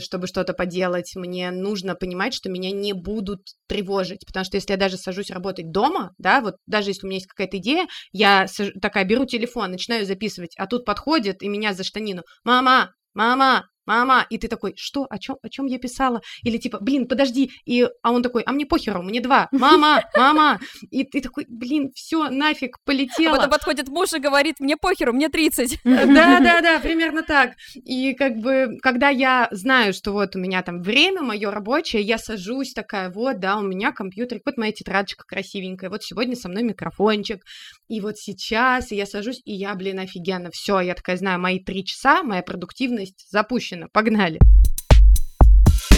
[0.00, 4.76] чтобы что-то поделать, мне нужно понимать, что меня не будут тревожить, потому что если я
[4.76, 8.46] даже сажусь работать дома, да, вот даже если у меня есть какая-то идея, я
[8.80, 14.26] такая беру телефон, начинаю записывать, а тут подходит и меня за штанину, мама, мама, мама,
[14.30, 16.20] и ты такой, что, о чем, о чем я писала?
[16.42, 20.60] Или типа, блин, подожди, и, а он такой, а мне похеру, мне два, мама, мама,
[20.90, 23.34] и ты такой, блин, все, нафиг, полетела.
[23.34, 25.80] А потом подходит муж и говорит, мне похеру, мне 30.
[25.84, 27.52] Да, да, да, примерно так.
[27.74, 32.18] И как бы, когда я знаю, что вот у меня там время мое рабочее, я
[32.18, 36.62] сажусь такая, вот, да, у меня компьютер, вот моя тетрадочка красивенькая, вот сегодня со мной
[36.62, 37.42] микрофончик,
[37.88, 41.58] и вот сейчас, и я сажусь, и я, блин, офигенно, все, я такая знаю, мои
[41.58, 43.88] три часа, моя продуктивность запущена запущено.
[43.92, 44.38] Погнали!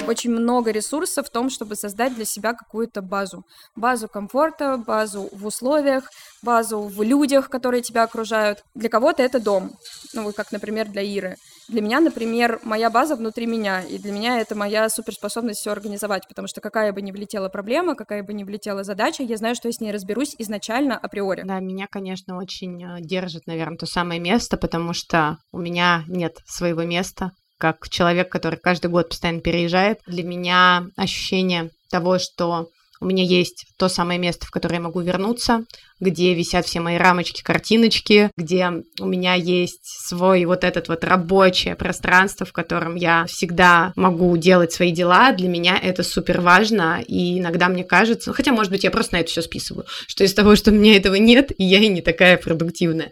[0.07, 3.45] Очень много ресурсов в том, чтобы создать для себя какую-то базу.
[3.75, 6.09] Базу комфорта, базу в условиях,
[6.43, 8.63] базу в людях, которые тебя окружают.
[8.77, 9.73] Для кого-то это дом,
[10.15, 11.37] ну, как, например, для Иры.
[11.69, 16.29] Для меня, например, моя база внутри меня, и для меня это моя суперспособность все организовать,
[16.29, 19.67] потому что какая бы ни влетела проблема, какая бы ни влетела задача, я знаю, что
[19.67, 21.43] я с ней разберусь изначально априори.
[21.43, 26.39] Да, меня, конечно, очень э, держит, наверное, то самое место, потому что у меня нет
[26.47, 32.69] своего места, как человек, который каждый год постоянно переезжает, для меня ощущение того, что
[33.01, 35.65] у меня есть то самое место, в которое я могу вернуться,
[36.01, 41.75] где висят все мои рамочки, картиночки, где у меня есть свой вот этот вот рабочее
[41.77, 45.33] пространство, в котором я всегда могу делать свои дела.
[45.33, 49.21] Для меня это супер важно, и иногда мне кажется, хотя, может быть, я просто на
[49.21, 52.01] это все списываю, что из того, что у меня этого нет, и я и не
[52.01, 53.11] такая продуктивная.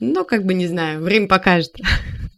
[0.00, 1.74] Но как бы не знаю, время покажет.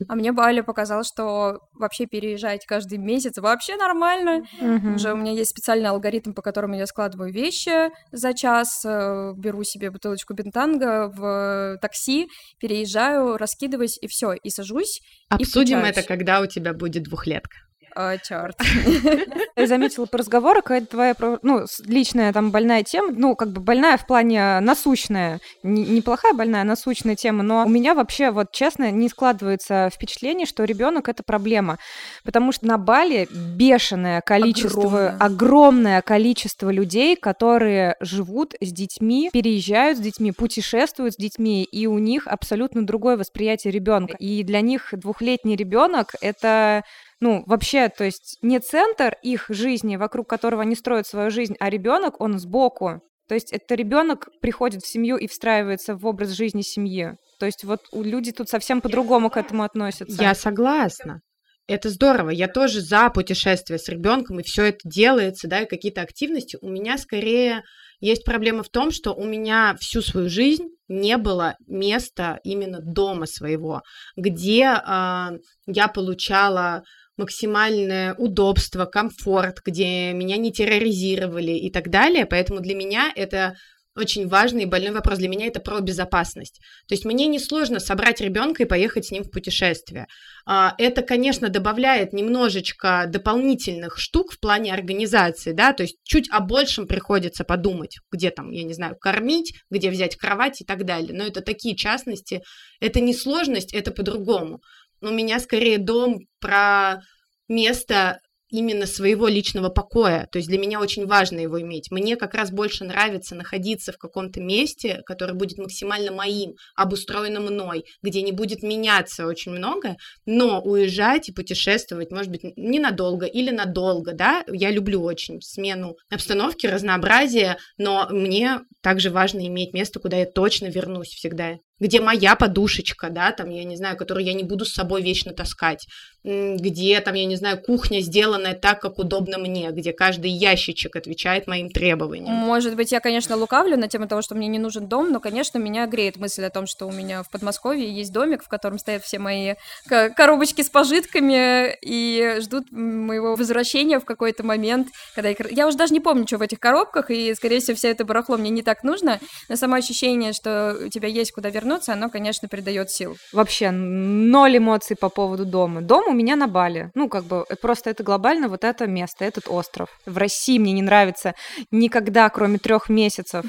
[0.09, 4.45] А мне Баля показал, что вообще переезжать каждый месяц вообще нормально.
[4.61, 4.95] Угу.
[4.95, 9.65] Уже у меня есть специальный алгоритм, по которому я складываю вещи за час, э, беру
[9.65, 12.29] себе бутылочку бентанга в такси,
[12.61, 15.01] переезжаю, раскидываюсь и все, и сажусь.
[15.29, 17.57] Обсудим и это, когда у тебя будет двухлетка.
[17.97, 18.61] О, черт.
[19.57, 23.97] Я заметила по разговору, какая-то твоя, ну, личная там больная тема, ну, как бы больная
[23.97, 29.09] в плане насущная, неплохая больная, а насущная тема, но у меня вообще, вот честно, не
[29.09, 31.79] складывается впечатление, что ребенок это проблема,
[32.23, 39.97] потому что на Бали бешеное количество, огромное, огромное количество людей, которые живут с детьми, переезжают
[39.97, 44.19] с детьми, путешествуют с детьми, и у них абсолютно другое восприятие ребенка.
[44.19, 46.85] И для них двухлетний ребенок это
[47.21, 51.71] ну, вообще, то есть не центр их жизни, вокруг которого они строят свою жизнь, а
[51.71, 53.01] ребенок, он сбоку.
[53.29, 57.15] То есть это ребенок приходит в семью и встраивается в образ жизни семьи.
[57.41, 60.23] То есть вот люди тут совсем по-другому к этому относятся.
[60.23, 61.21] Я согласна.
[61.67, 62.31] Это здорово.
[62.31, 66.57] Я тоже за путешествие с ребенком, и все это делается, да, и какие-то активности.
[66.63, 67.65] У меня скорее
[67.99, 73.27] есть проблема в том, что у меня всю свою жизнь не было места именно дома
[73.27, 73.83] своего,
[74.17, 75.31] где э,
[75.67, 76.85] я получала
[77.17, 82.27] максимальное удобство, комфорт, где меня не терроризировали и так далее.
[82.27, 83.57] Поэтому для меня это
[83.97, 85.19] очень важный и больной вопрос.
[85.19, 86.61] Для меня это про безопасность.
[86.87, 90.07] То есть мне несложно собрать ребенка и поехать с ним в путешествие.
[90.45, 96.41] А, это, конечно, добавляет немножечко дополнительных штук в плане организации, да, то есть чуть о
[96.41, 101.13] большем приходится подумать, где там, я не знаю, кормить, где взять кровать и так далее.
[101.15, 102.43] Но это такие частности,
[102.81, 104.61] это не сложность, это по-другому
[105.01, 107.01] у меня скорее дом про
[107.49, 110.29] место именно своего личного покоя.
[110.31, 111.91] То есть для меня очень важно его иметь.
[111.91, 117.85] Мне как раз больше нравится находиться в каком-то месте, которое будет максимально моим, обустроено мной,
[118.03, 124.13] где не будет меняться очень много, но уезжать и путешествовать, может быть, ненадолго или надолго,
[124.13, 130.27] да, я люблю очень смену обстановки, разнообразие, но мне также важно иметь место, куда я
[130.27, 134.65] точно вернусь всегда где моя подушечка, да, там, я не знаю, которую я не буду
[134.65, 135.87] с собой вечно таскать,
[136.25, 141.47] где там, я не знаю, кухня сделанная так, как удобно мне, где каждый ящичек отвечает
[141.47, 142.35] моим требованиям.
[142.35, 145.59] Может быть, я, конечно, лукавлю на тему того, что мне не нужен дом, но, конечно,
[145.59, 149.05] меня греет мысль о том, что у меня в Подмосковье есть домик, в котором стоят
[149.05, 149.55] все мои
[149.87, 155.37] коробочки с пожитками и ждут моего возвращения в какой-то момент, когда я...
[155.51, 158.37] я уже даже не помню, что в этих коробках, и, скорее всего, все это барахло
[158.37, 162.09] мне не так нужно, но само ощущение, что у тебя есть куда вернуться, вернуться, оно,
[162.09, 163.17] конечно, придает сил.
[163.33, 165.81] Вообще, ноль эмоций по поводу дома.
[165.81, 166.91] Дом у меня на Бали.
[166.95, 169.89] Ну, как бы, просто это глобально вот это место, этот остров.
[170.07, 171.35] В России мне не нравится
[171.71, 173.45] никогда, кроме трех месяцев.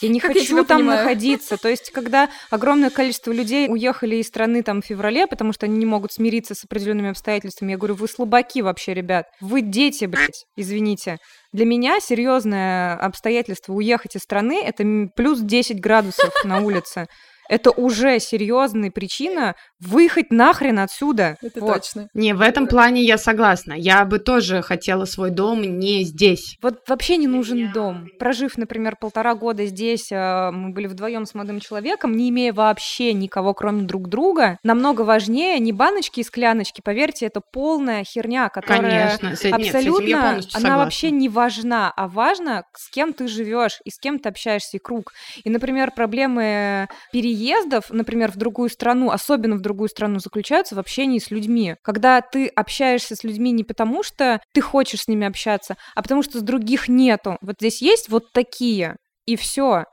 [0.00, 0.98] Я не как хочу я там понимаю.
[1.00, 1.56] находиться.
[1.56, 5.76] То есть, когда огромное количество людей уехали из страны там в феврале, потому что они
[5.76, 9.26] не могут смириться с определенными обстоятельствами, я говорю, вы слабаки вообще, ребят.
[9.40, 11.18] Вы дети, блядь, извините.
[11.52, 17.06] Для меня серьезное обстоятельство уехать из страны это плюс 10 градусов на улице
[17.52, 21.36] это уже серьезная причина выехать нахрен отсюда.
[21.42, 21.74] Это вот.
[21.74, 22.08] точно.
[22.14, 23.74] Не, в этом плане я согласна.
[23.74, 26.56] Я бы тоже хотела свой дом не здесь.
[26.62, 28.08] Вот вообще не нужен дом.
[28.18, 33.12] Прожив, например, полтора года здесь, а, мы были вдвоем с молодым человеком, не имея вообще
[33.12, 36.80] никого, кроме друг друга, намного важнее не баночки и скляночки.
[36.82, 39.36] Поверьте, это полная херня, которая Конечно.
[39.36, 40.78] С, абсолютно, нет, она согласна.
[40.78, 44.80] вообще не важна, а важно, с кем ты живешь и с кем ты общаешься и
[44.80, 45.12] круг.
[45.44, 50.78] И, например, проблемы переезда переездов, например, в другую страну, особенно в другую страну, заключаются в
[50.78, 51.74] общении с людьми.
[51.82, 56.22] Когда ты общаешься с людьми не потому, что ты хочешь с ними общаться, а потому
[56.22, 57.38] что с других нету.
[57.40, 59.84] Вот здесь есть вот такие, и все.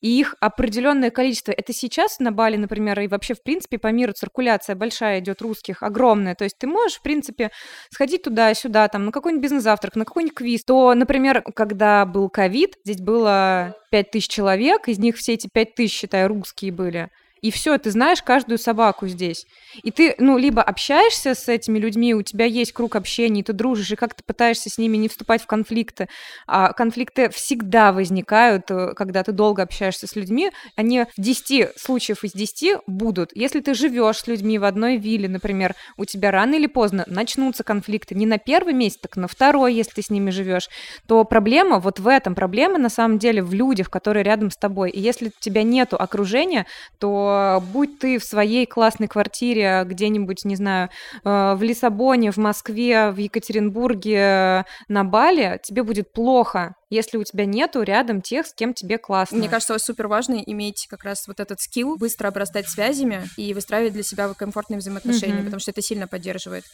[0.00, 1.52] И их определенное количество.
[1.52, 5.82] Это сейчас на Бали, например, и вообще, в принципе, по миру циркуляция большая идет русских,
[5.82, 6.34] огромная.
[6.34, 7.50] То есть ты можешь, в принципе,
[7.90, 10.64] сходить туда-сюда, там, на какой-нибудь бизнес-завтрак, на какой-нибудь квиз.
[10.64, 16.26] То, например, когда был ковид, здесь было 5000 человек, из них все эти 5000, считай,
[16.26, 17.10] русские были.
[17.40, 19.46] И все, ты знаешь каждую собаку здесь.
[19.82, 23.52] И ты, ну, либо общаешься с этими людьми, у тебя есть круг общения, и ты
[23.52, 26.08] дружишь, и как ты пытаешься с ними не вступать в конфликты.
[26.46, 30.50] А конфликты всегда возникают, э, когда ты долго общаешься с людьми.
[30.76, 33.30] Они в 10 случаев из 10 будут.
[33.34, 37.64] Если ты живешь с людьми в одной вилле, например, у тебя рано или поздно начнутся
[37.64, 38.14] конфликты.
[38.14, 40.68] Не на первый месяц, так на второй, если ты с ними живешь.
[41.06, 42.34] То проблема вот в этом.
[42.34, 44.90] Проблема на самом деле в людях, которые рядом с тобой.
[44.90, 46.66] И если у тебя нету окружения,
[46.98, 47.27] то
[47.72, 50.88] будь ты в своей классной квартире где-нибудь, не знаю,
[51.24, 57.44] э, в Лиссабоне, в Москве, в Екатеринбурге, на Бали, тебе будет плохо, если у тебя
[57.44, 59.38] нету рядом тех, с кем тебе классно.
[59.38, 63.92] Мне кажется, супер важно иметь как раз вот этот скилл, быстро обрастать связями и выстраивать
[63.92, 65.44] для себя комфортные взаимоотношения, mm-hmm.
[65.44, 66.64] потому что это сильно поддерживает.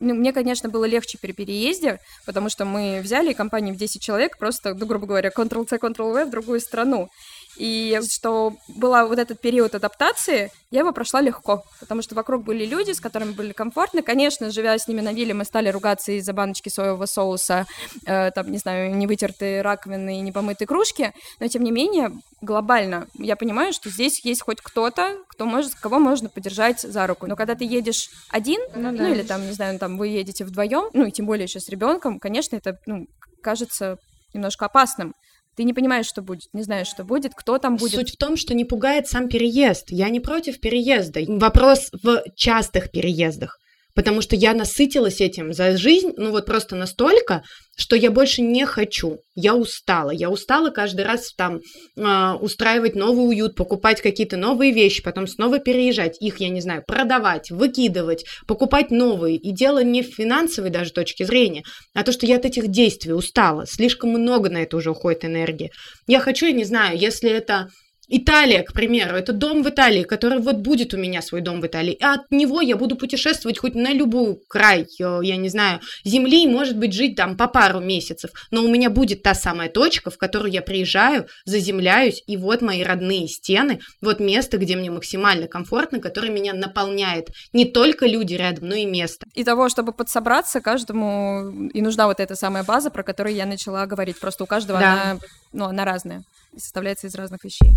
[0.00, 4.36] Ну, мне, конечно, было легче при переезде, потому что мы взяли компанию в 10 человек,
[4.36, 7.08] просто, ну, грубо говоря, Ctrl-C, Ctrl-V в другую страну.
[7.56, 12.64] И что была вот этот период адаптации, я его прошла легко, потому что вокруг были
[12.64, 14.02] люди, с которыми были комфортны.
[14.02, 17.66] Конечно, живя с ними на вилле, мы стали ругаться из-за баночки соевого соуса,
[18.06, 22.12] э, там, не знаю, не вытертые раковины и не помытые кружки, но, тем не менее,
[22.40, 27.26] глобально я понимаю, что здесь есть хоть кто-то, кто может, кого можно поддержать за руку.
[27.26, 29.02] Но когда ты едешь один, ну, да.
[29.02, 31.68] ну или там, не знаю, там вы едете вдвоем, ну и тем более еще с
[31.68, 33.06] ребенком, конечно, это ну,
[33.42, 33.98] кажется
[34.34, 35.14] немножко опасным.
[35.56, 37.94] Ты не понимаешь, что будет, не знаешь, что будет, кто там будет.
[37.94, 39.90] Суть в том, что не пугает сам переезд.
[39.90, 41.20] Я не против переезда.
[41.28, 43.58] Вопрос в частых переездах
[43.94, 47.42] потому что я насытилась этим за жизнь, ну вот просто настолько,
[47.76, 49.18] что я больше не хочу.
[49.34, 50.10] Я устала.
[50.10, 51.60] Я устала каждый раз там
[51.96, 56.82] э, устраивать новый уют, покупать какие-то новые вещи, потом снова переезжать, их, я не знаю,
[56.86, 59.36] продавать, выкидывать, покупать новые.
[59.36, 61.62] И дело не в финансовой даже точке зрения,
[61.94, 63.64] а то, что я от этих действий устала.
[63.66, 65.70] Слишком много на это уже уходит энергии.
[66.06, 67.68] Я хочу, я не знаю, если это
[68.14, 71.66] Италия, к примеру, это дом в Италии, который вот будет у меня свой дом в
[71.66, 71.94] Италии.
[71.94, 76.46] И от него я буду путешествовать хоть на любую край, э, я не знаю, земли,
[76.46, 78.30] может быть, жить там по пару месяцев.
[78.50, 82.82] Но у меня будет та самая точка, в которую я приезжаю, заземляюсь, и вот мои
[82.82, 87.30] родные стены, вот место, где мне максимально комфортно, которое меня наполняет.
[87.54, 89.26] Не только люди рядом, но и место.
[89.32, 93.86] И того, чтобы подсобраться, каждому и нужна вот эта самая база, про которую я начала
[93.86, 94.20] говорить.
[94.20, 94.92] Просто у каждого да.
[94.92, 95.18] она,
[95.54, 97.72] ну, она разная и составляется из разных вещей.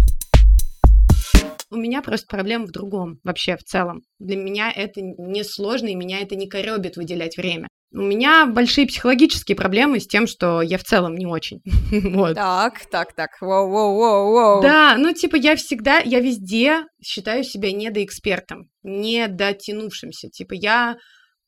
[1.69, 4.01] У меня просто проблема в другом вообще в целом.
[4.19, 7.67] Для меня это не сложно, и меня это не коребит выделять время.
[7.91, 11.61] У меня большие психологические проблемы с тем, что я в целом не очень.
[12.13, 12.35] вот.
[12.35, 14.61] Так, так, так, воу-воу-воу-воу.
[14.61, 20.29] Да, ну типа я всегда, я везде считаю себя недоэкспертом, недотянувшимся.
[20.29, 20.97] Типа я,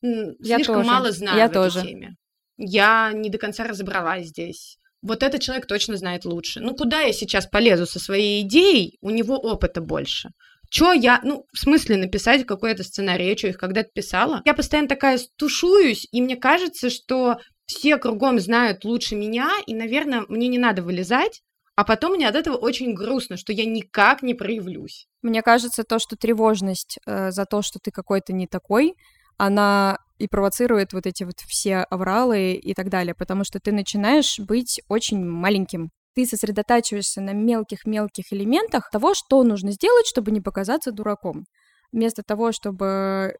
[0.02, 0.88] я слишком тоже.
[0.88, 1.80] мало знаю я в тоже.
[1.80, 2.16] этой теме.
[2.58, 6.60] Я не до конца разобралась здесь вот этот человек точно знает лучше.
[6.60, 8.98] Ну, куда я сейчас полезу со своей идеей?
[9.02, 10.30] У него опыта больше.
[10.70, 13.28] Чё я, ну, в смысле написать какой-то сценарий?
[13.28, 14.42] Я что, их когда-то писала?
[14.46, 20.26] Я постоянно такая стушуюсь, и мне кажется, что все кругом знают лучше меня, и, наверное,
[20.28, 21.42] мне не надо вылезать,
[21.76, 25.08] а потом мне от этого очень грустно, что я никак не проявлюсь.
[25.22, 28.96] Мне кажется, то, что тревожность э, за то, что ты какой-то не такой,
[29.38, 34.40] она и провоцирует вот эти вот все авралы и так далее, потому что ты начинаешь
[34.40, 35.90] быть очень маленьким.
[36.16, 41.46] ты сосредотачиваешься на мелких-мелких элементах того, что нужно сделать, чтобы не показаться дураком.
[41.92, 43.36] Вместо того, чтобы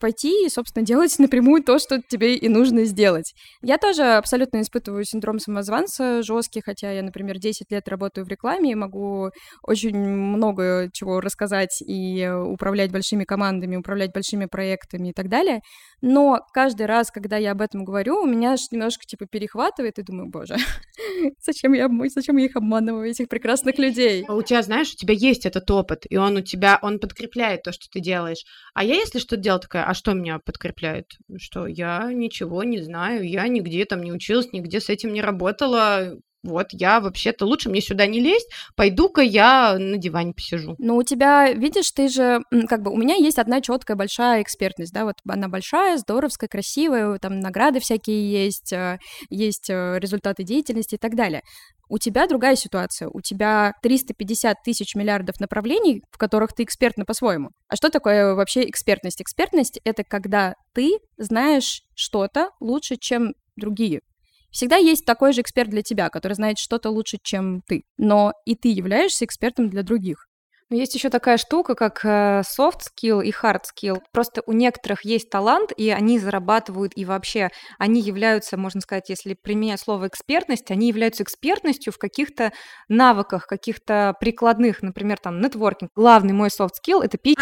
[0.00, 3.34] пойти и, собственно, делать напрямую то, что тебе и нужно сделать.
[3.62, 8.72] Я тоже абсолютно испытываю синдром самозванца жесткий, хотя я, например, 10 лет работаю в рекламе
[8.72, 9.30] и могу
[9.62, 15.60] очень много чего рассказать и управлять большими командами, управлять большими проектами и так далее.
[16.00, 20.30] Но каждый раз, когда я об этом говорю, у меня немножко типа перехватывает и думаю,
[20.30, 20.56] боже,
[21.44, 24.24] зачем я, зачем я их обманываю, этих прекрасных людей?
[24.28, 27.72] У тебя, знаешь, у тебя есть этот опыт, и он у тебя, он подкрепляет то,
[27.72, 28.44] что ты делаешь.
[28.74, 31.18] А я, если что-то делаю, такая, а что меня подкрепляет?
[31.36, 36.16] Что я ничего не знаю, я нигде там не училась, нигде с этим не работала,
[36.42, 40.74] вот, я вообще-то лучше мне сюда не лезть, пойду-ка я на диване посижу.
[40.78, 44.92] Но у тебя, видишь, ты же, как бы, у меня есть одна четкая большая экспертность,
[44.92, 50.94] да, вот она большая, здоровская, красивая, там награды всякие есть, э, есть э, результаты деятельности
[50.94, 51.42] и так далее.
[51.90, 53.08] У тебя другая ситуация.
[53.08, 57.50] У тебя 350 тысяч миллиардов направлений, в которых ты экспертна по-своему.
[57.68, 59.20] А что такое вообще экспертность?
[59.20, 64.02] Экспертность— это когда ты знаешь что-то лучше, чем другие.
[64.50, 67.84] Всегда есть такой же эксперт для тебя, который знает что-то лучше, чем ты.
[67.96, 70.26] Но и ты являешься экспертом для других.
[70.72, 73.98] Есть еще такая штука, как э, soft skill и hard skill.
[74.12, 79.34] Просто у некоторых есть талант, и они зарабатывают, и вообще они являются, можно сказать, если
[79.34, 82.52] применять слово экспертность, они являются экспертностью в каких-то
[82.88, 85.90] навыках, каких-то прикладных, например, там, нетворкинг.
[85.96, 87.36] Главный мой soft skill— это пить.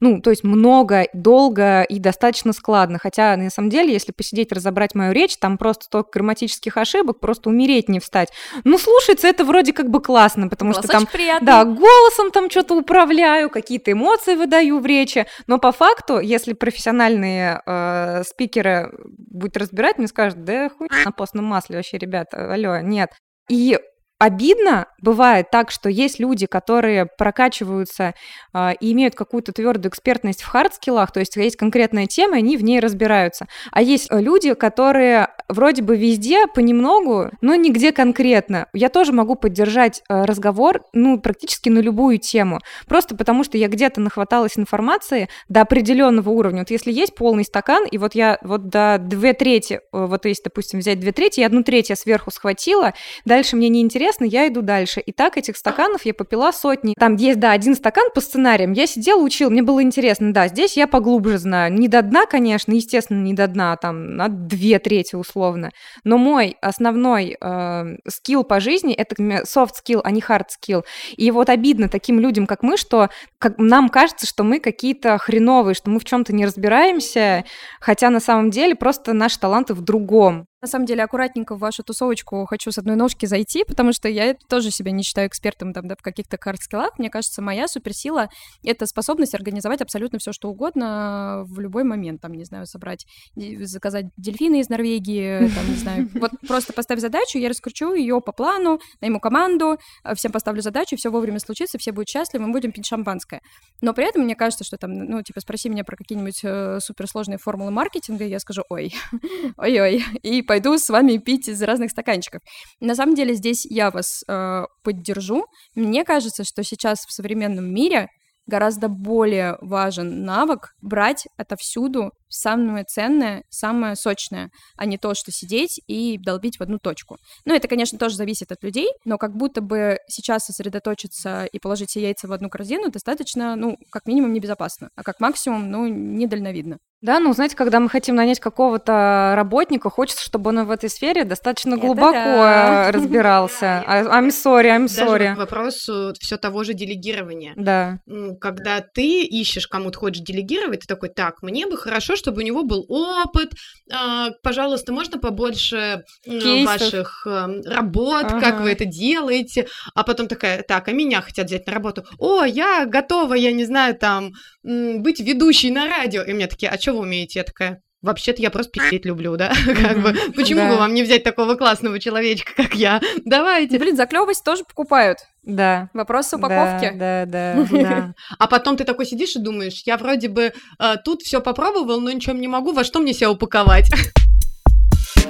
[0.00, 2.98] Ну, то есть много, долго и достаточно складно.
[2.98, 7.50] Хотя, на самом деле, если посидеть, разобрать мою речь, там просто столько грамматических ошибок, просто
[7.50, 8.30] умереть не встать.
[8.64, 11.06] Ну, слушается это вроде как бы классно, потому Голос что там...
[11.06, 11.46] приятный.
[11.46, 15.26] Да, голосом там что-то управляю, какие-то эмоции выдаю в речи.
[15.46, 21.44] Но по факту, если профессиональные э, спикеры будут разбирать, мне скажут, да хуй на постном
[21.44, 23.10] масле вообще, ребята, алло, нет.
[23.48, 23.78] И
[24.18, 28.14] обидно бывает так, что есть люди, которые прокачиваются
[28.52, 32.64] э, и имеют какую-то твердую экспертность в хардскиллах, то есть есть конкретная тема, они в
[32.64, 33.46] ней разбираются.
[33.72, 38.66] А есть люди, которые вроде бы везде понемногу, но нигде конкретно.
[38.72, 43.68] Я тоже могу поддержать э, разговор, ну, практически на любую тему, просто потому что я
[43.68, 46.60] где-то нахваталась информации до определенного уровня.
[46.60, 50.44] Вот если есть полный стакан, и вот я вот до две трети, э, вот если,
[50.44, 52.92] допустим, взять две трети, и одну треть я сверху схватила,
[53.24, 54.89] дальше мне не интересно, интересно, я иду дальше.
[54.98, 56.94] И так этих стаканов я попила сотни.
[56.98, 58.72] Там есть, да, один стакан по сценариям.
[58.72, 61.72] Я сидела, учила, мне было интересно, да, здесь я поглубже знаю.
[61.72, 65.70] Не до дна, конечно, естественно, не до дна, там, на две трети условно.
[66.02, 69.14] Но мой основной э, скилл по жизни— это
[69.44, 70.82] soft skill, а не hard skill.
[71.16, 75.74] И вот обидно таким людям, как мы, что как, нам кажется, что мы какие-то хреновые,
[75.74, 77.44] что мы в чем-то не разбираемся,
[77.80, 80.46] хотя на самом деле просто наши таланты в другом.
[80.62, 84.34] На самом деле, аккуратненько в вашу тусовочку хочу с одной ножки зайти, потому что я
[84.34, 86.98] тоже себя не считаю экспертом там, да, в каких-то карт-скиллах.
[86.98, 88.28] Мне кажется, моя суперсила—
[88.62, 92.20] это способность организовать абсолютно все, что угодно в любой момент.
[92.20, 96.10] Там, не знаю, собрать, заказать дельфины из Норвегии, там, не знаю.
[96.20, 100.96] Вот просто поставь задачу, я раскручу ее по плану, найму команду, э, всем поставлю задачу,
[100.96, 103.40] все вовремя случится, все будут счастливы, мы будем пить шампанское.
[103.80, 107.38] Но при этом мне кажется, что там, ну, типа, спроси меня про какие-нибудь э, суперсложные
[107.38, 108.92] формулы маркетинга, я скажу, ой,
[109.56, 112.42] ой-ой, и пойду с вами пить из разных стаканчиков.
[112.80, 115.46] На самом деле здесь я вас э, поддержу.
[115.76, 118.08] Мне кажется, что сейчас в современном мире
[118.48, 125.80] гораздо более важен навык брать отовсюду самое ценное, самое сочное, а не то, что сидеть
[125.86, 127.18] и долбить в одну точку.
[127.44, 131.90] Ну, это, конечно, тоже зависит от людей, но как будто бы сейчас сосредоточиться и положить
[131.90, 136.78] все яйца в одну корзину достаточно, ну, как минимум, небезопасно, а как максимум, ну, недальновидно.
[137.02, 141.24] Да, ну, знаете, когда мы хотим нанять какого-то работника, хочется, чтобы он в этой сфере
[141.24, 142.92] достаточно Это глубоко да.
[142.92, 143.82] разбирался.
[143.86, 145.28] А, I'm sorry, I'm sorry.
[145.28, 145.88] Даже вопрос
[146.20, 147.54] все того же делегирования.
[147.56, 148.00] Да.
[148.38, 152.44] Когда ты ищешь, кому ты хочешь делегировать, ты такой, так, мне бы хорошо, чтобы у
[152.44, 153.52] него был опыт,
[153.90, 156.80] а, пожалуйста, можно побольше Кейсов.
[156.80, 158.40] ваших эм, работ, ага.
[158.40, 162.44] как вы это делаете, а потом такая, так, а меня хотят взять на работу, о,
[162.44, 164.32] я готова, я не знаю, там,
[164.62, 167.40] быть ведущей на радио, и мне такие, а что вы умеете?
[167.40, 169.52] Я такая, Вообще-то я просто пиздеть люблю, да?
[169.66, 173.00] как бы, почему бы вам не взять такого классного человечка, как я?
[173.26, 173.78] Давайте.
[173.78, 175.18] Блин, за клёвость тоже покупают.
[175.42, 175.90] Да.
[175.92, 176.92] Вопрос упаковки.
[176.94, 178.14] Да, да, да.
[178.38, 182.10] А потом ты такой сидишь и думаешь, я вроде бы э, тут все попробовал, но
[182.10, 183.90] ничем не могу, во что мне себя упаковать?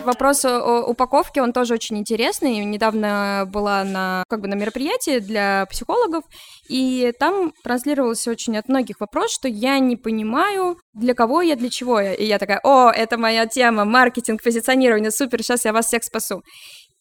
[0.04, 2.64] Вопрос о упаковке, он тоже очень интересный.
[2.64, 6.24] Недавно была на, как бы, на мероприятии для психологов,
[6.68, 11.68] и там транслировался очень от многих вопрос, что я не понимаю, для кого я, для
[11.68, 12.14] чего я.
[12.14, 16.42] И я такая, о, это моя тема, маркетинг, позиционирование, супер, сейчас я вас всех спасу.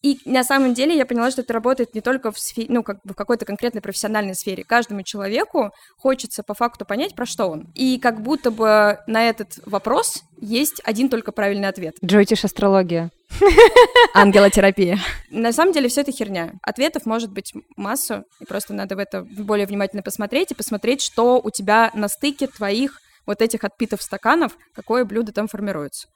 [0.02, 3.02] И на самом деле я поняла, что это работает не только в сфере, ну, как
[3.04, 4.64] бы в какой-то конкретной профессиональной сфере.
[4.64, 7.72] Каждому человеку хочется по факту понять, про что он.
[7.76, 11.96] И как будто бы на этот вопрос есть один только правильный ответ.
[12.04, 13.12] Джойтиш астрология.
[14.14, 15.00] Ангелотерапия.
[15.30, 16.54] На самом деле все это херня.
[16.62, 21.42] Ответов может быть массу, и просто надо в это более внимательно посмотреть и посмотреть, что
[21.44, 26.08] у тебя на стыке твоих вот этих отпитов стаканов, какое блюдо там формируется.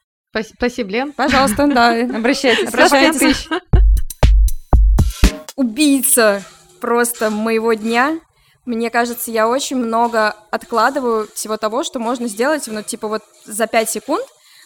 [0.42, 1.12] Спасибо, Лен.
[1.12, 1.90] Пожалуйста, да.
[2.16, 2.68] Обращайтесь.
[2.68, 3.48] Обращайтесь.
[5.56, 6.42] Убийца
[6.80, 8.18] просто моего дня.
[8.66, 13.66] Мне кажется, я очень много откладываю всего того, что можно сделать, ну, типа вот за
[13.66, 14.24] 5 секунд,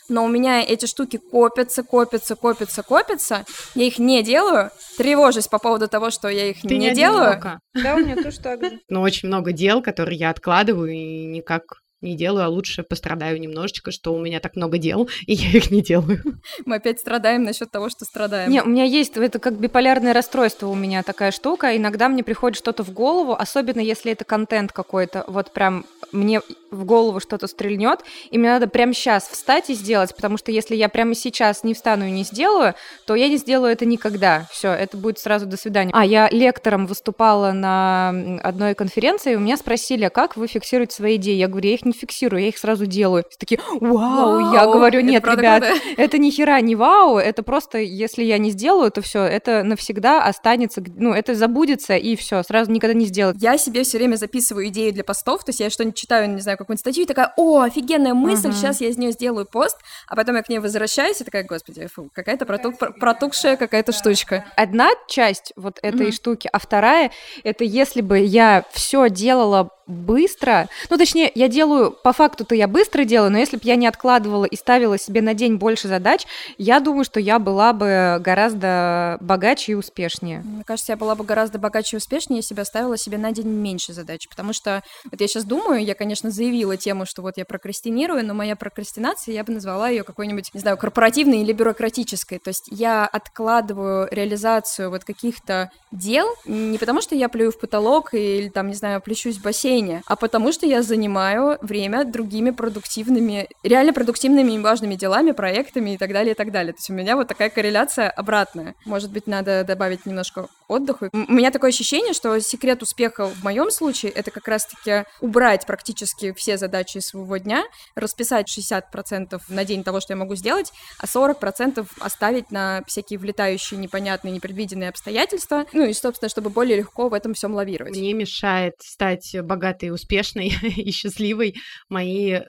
[0.08, 3.44] но у меня эти штуки копятся, копятся, копятся, копятся.
[3.74, 7.60] Я их не делаю, тревожусь по поводу того, что я их Ты не, не делаю.
[7.74, 8.80] Да, у меня тоже так же.
[8.88, 13.90] Но очень много дел, которые я откладываю и никак не делаю, а лучше пострадаю немножечко,
[13.90, 16.22] что у меня так много дел, и я их не делаю.
[16.64, 18.50] Мы опять страдаем насчет того, что страдаем.
[18.50, 21.76] Не, у меня есть, это как биполярное расстройство у меня такая штука.
[21.76, 26.40] Иногда мне приходит что-то в голову, особенно если это контент какой-то, вот прям мне
[26.70, 30.76] в голову что-то стрельнет, и мне надо прямо сейчас встать и сделать, потому что если
[30.76, 32.74] я прямо сейчас не встану и не сделаю,
[33.06, 34.46] то я не сделаю это никогда.
[34.50, 35.90] Все, это будет сразу до свидания.
[35.94, 38.10] А я лектором выступала на
[38.42, 41.36] одной конференции, и у меня спросили, а как вы фиксируете свои идеи?
[41.36, 43.24] Я говорю, я их не фиксирую, я их сразу делаю.
[43.28, 45.82] Все такие, вау, я Вау, говорю, это нет, правда ребят, круто.
[45.96, 50.22] это ни хера не вау, это просто, если я не сделаю, то все, это навсегда
[50.24, 53.36] останется, ну, это забудется, и все, сразу никогда не сделать.
[53.40, 56.58] Я себе все время записываю идеи для постов, то есть я что-нибудь читаю, не знаю,
[56.58, 58.56] какую-нибудь статью, и такая, о, офигенная мысль, Мгм.
[58.56, 59.76] сейчас я из нее сделаю пост,
[60.06, 63.92] а потом я к ней возвращаюсь и такая, господи, фу, какая-то протук- про- протухшая какая-то
[63.92, 64.44] штучка.
[64.56, 66.12] Одна часть вот этой Мгм.
[66.12, 67.10] штуки, а вторая,
[67.44, 73.04] это если бы я все делала быстро, ну, точнее, я делаю, по факту-то я быстро
[73.04, 76.26] делаю, но если бы я не откладывала и ставила себе на день больше задач,
[76.58, 80.42] я думаю, что я была бы гораздо богаче и успешнее.
[80.44, 83.48] Мне кажется, я была бы гораздо богаче и успешнее, если бы оставила себе на день
[83.48, 87.44] меньше задач, потому что вот я сейчас думаю, я, конечно, заявила тему, что вот я
[87.44, 92.48] прокрастинирую, но моя прокрастинация, я бы назвала ее какой-нибудь, не знаю, корпоративной или бюрократической, то
[92.48, 98.48] есть я откладываю реализацию вот каких-то дел не потому, что я плюю в потолок или
[98.48, 99.42] там, не знаю, плещусь в
[99.78, 105.94] бассейне, а потому что я занимаю время другими продуктивными, реально продуктивными и важными делами, проектами
[105.94, 106.72] и так далее, и так далее.
[106.72, 108.74] То есть у меня вот такая корреляция обратная.
[108.84, 111.06] Может быть, надо добавить немножко отдыху.
[111.12, 115.66] М- У меня такое ощущение, что секрет успеха в моем случае это как раз-таки убрать
[115.66, 117.64] практически все задачи своего дня,
[117.94, 123.78] расписать 60% на день того, что я могу сделать, а 40% оставить на всякие влетающие
[123.78, 125.66] непонятные, непредвиденные обстоятельства.
[125.72, 127.96] Ну и, собственно, чтобы более легко в этом всем лавировать.
[127.96, 129.34] Мне мешает стать
[129.68, 131.54] богатой, успешной и счастливой
[131.88, 132.40] мои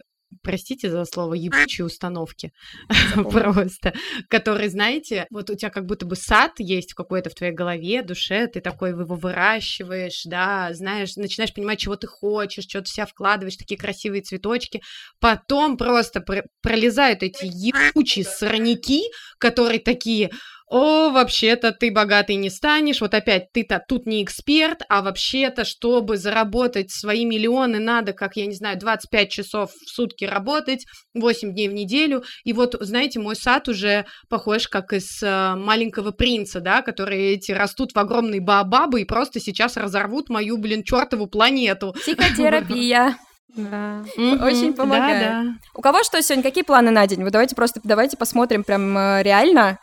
[0.43, 2.51] простите за слово, ебучие установки
[3.31, 3.95] просто,
[4.27, 8.45] которые, знаете, вот у тебя как будто бы сад есть какой-то в твоей голове, душе,
[8.45, 13.57] ты такой его выращиваешь, да, знаешь, начинаешь понимать, чего ты хочешь, что ты себя вкладываешь,
[13.57, 14.83] такие красивые цветочки,
[15.19, 19.05] потом просто пр- пролезают эти ебучие сорняки,
[19.39, 20.29] которые такие,
[20.69, 26.17] о, вообще-то ты богатый не станешь, вот опять ты-то тут не эксперт, а вообще-то, чтобы
[26.17, 31.69] заработать свои миллионы, надо, как, я не знаю, 25 часов в сутки работать, 8 дней
[31.69, 36.83] в неделю, и вот, знаете, мой сад уже похож как из э, маленького принца, да,
[36.83, 41.93] которые эти растут в огромные баобабы и просто сейчас разорвут мою, блин, чертову планету.
[41.93, 43.17] Психотерапия.
[43.55, 44.03] Да.
[44.15, 45.19] Очень Мгм, помогает.
[45.19, 45.53] да, да.
[45.73, 46.43] У кого что сегодня?
[46.43, 47.23] Какие планы на день?
[47.23, 49.79] Вот давайте просто давайте посмотрим прям э, реально,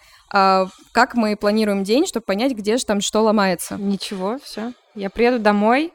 [0.92, 3.76] как мы планируем день, чтобы понять, где же там что ломается.
[3.76, 4.72] Ничего, все.
[4.94, 5.92] Я приеду домой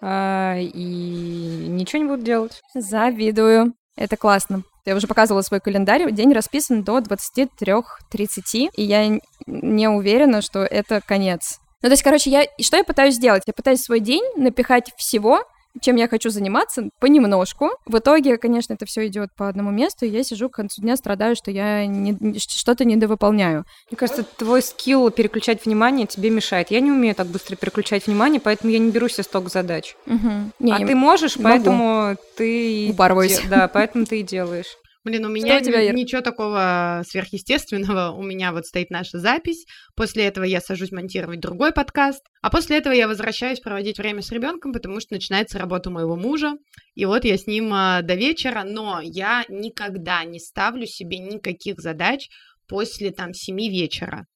[0.00, 2.62] а, и ничего не буду делать.
[2.74, 3.74] Завидую.
[3.96, 4.62] Это классно.
[4.84, 6.10] Я уже показывала свой календарь.
[6.12, 11.58] День расписан до 23.30, и я не уверена, что это конец.
[11.82, 12.44] Ну, то есть, короче, я...
[12.60, 13.44] Что я пытаюсь сделать?
[13.46, 15.44] Я пытаюсь свой день напихать всего,
[15.80, 17.70] чем я хочу заниматься, понемножку.
[17.86, 20.96] В итоге, конечно, это все идет по одному месту, и я сижу к концу дня,
[20.96, 23.64] страдаю, что я не- что-то недовыполняю.
[23.90, 26.70] Мне кажется, твой скилл переключать внимание тебе мешает.
[26.70, 29.96] Я не умею так быстро переключать внимание, поэтому я не беру себе столько задач.
[30.06, 30.52] Мгм.
[30.58, 31.48] Не, а не- ты можешь, могу.
[31.48, 32.88] поэтому ты...
[32.90, 33.40] Упарываюсь.
[33.40, 34.76] де- Да, поэтому ты и делаешь.
[35.04, 35.94] Блин, у меня у тебя, Ир?
[35.94, 38.12] ничего такого сверхъестественного.
[38.12, 39.66] У меня вот стоит наша запись.
[39.94, 42.24] После этого я сажусь монтировать другой подкаст.
[42.40, 46.54] А после этого я возвращаюсь проводить время с ребенком, потому что начинается работа моего мужа.
[46.94, 48.64] И вот я с ним а, до вечера.
[48.64, 52.30] Но я никогда не ставлю себе никаких задач
[52.66, 54.26] после там 7 вечера.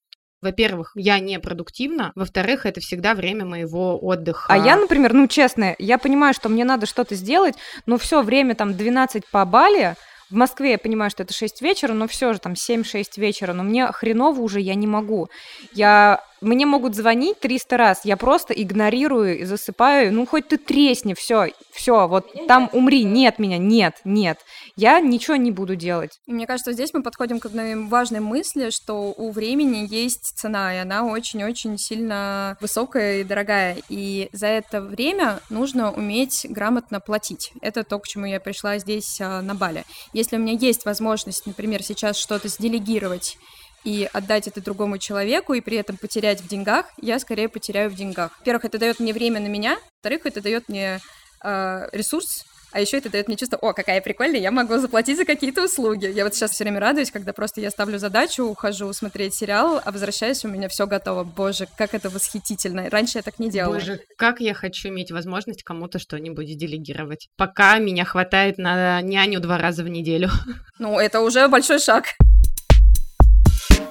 [0.41, 2.11] Во-первых, я не продуктивна.
[2.15, 4.53] Во-вторых, это всегда время моего отдыха.
[4.53, 7.55] А я, например, ну честно, я понимаю, что мне надо что-то сделать,
[7.87, 9.95] но все время там 12 по Бали,
[10.29, 13.63] В Москве я понимаю, что это 6 вечера, но все же там 7-6 вечера, но
[13.63, 15.29] мне хреново уже, я не могу.
[15.73, 20.13] Я мне могут звонить 300 раз, я просто игнорирую и засыпаю.
[20.13, 24.39] Ну, хоть ты тресни, все, все, вот там умри, нет меня, нет, нет.
[24.75, 26.19] Я ничего не буду делать.
[26.27, 30.77] Мне кажется, здесь мы подходим к одной важной мысли, что у времени есть цена, и
[30.77, 33.77] она очень-очень сильно высокая и дорогая.
[33.89, 37.51] И за это время нужно уметь грамотно платить.
[37.61, 39.83] Это то, к чему я пришла здесь а, на Бали.
[40.13, 43.37] Если у меня есть возможность, например, сейчас что-то сделегировать
[43.83, 47.95] и отдать это другому человеку, и при этом потерять в деньгах, я скорее потеряю в
[47.95, 48.37] деньгах.
[48.39, 50.99] Во-первых, это дает мне время на меня, во-вторых, это дает мне
[51.43, 55.25] э, ресурс, а еще это дает мне чувство, о, какая прикольная, я могу заплатить за
[55.25, 56.05] какие-то услуги.
[56.05, 59.91] Я вот сейчас все время радуюсь, когда просто я ставлю задачу, ухожу смотреть сериал, а
[59.91, 61.23] возвращаюсь, у меня все готово.
[61.23, 62.89] Боже, как это восхитительно.
[62.89, 63.73] Раньше я так не делала.
[63.73, 67.29] Боже, как я хочу иметь возможность кому-то что-нибудь делегировать.
[67.37, 70.29] Пока меня хватает на няню два раза в неделю.
[70.77, 72.05] Ну, это уже большой шаг.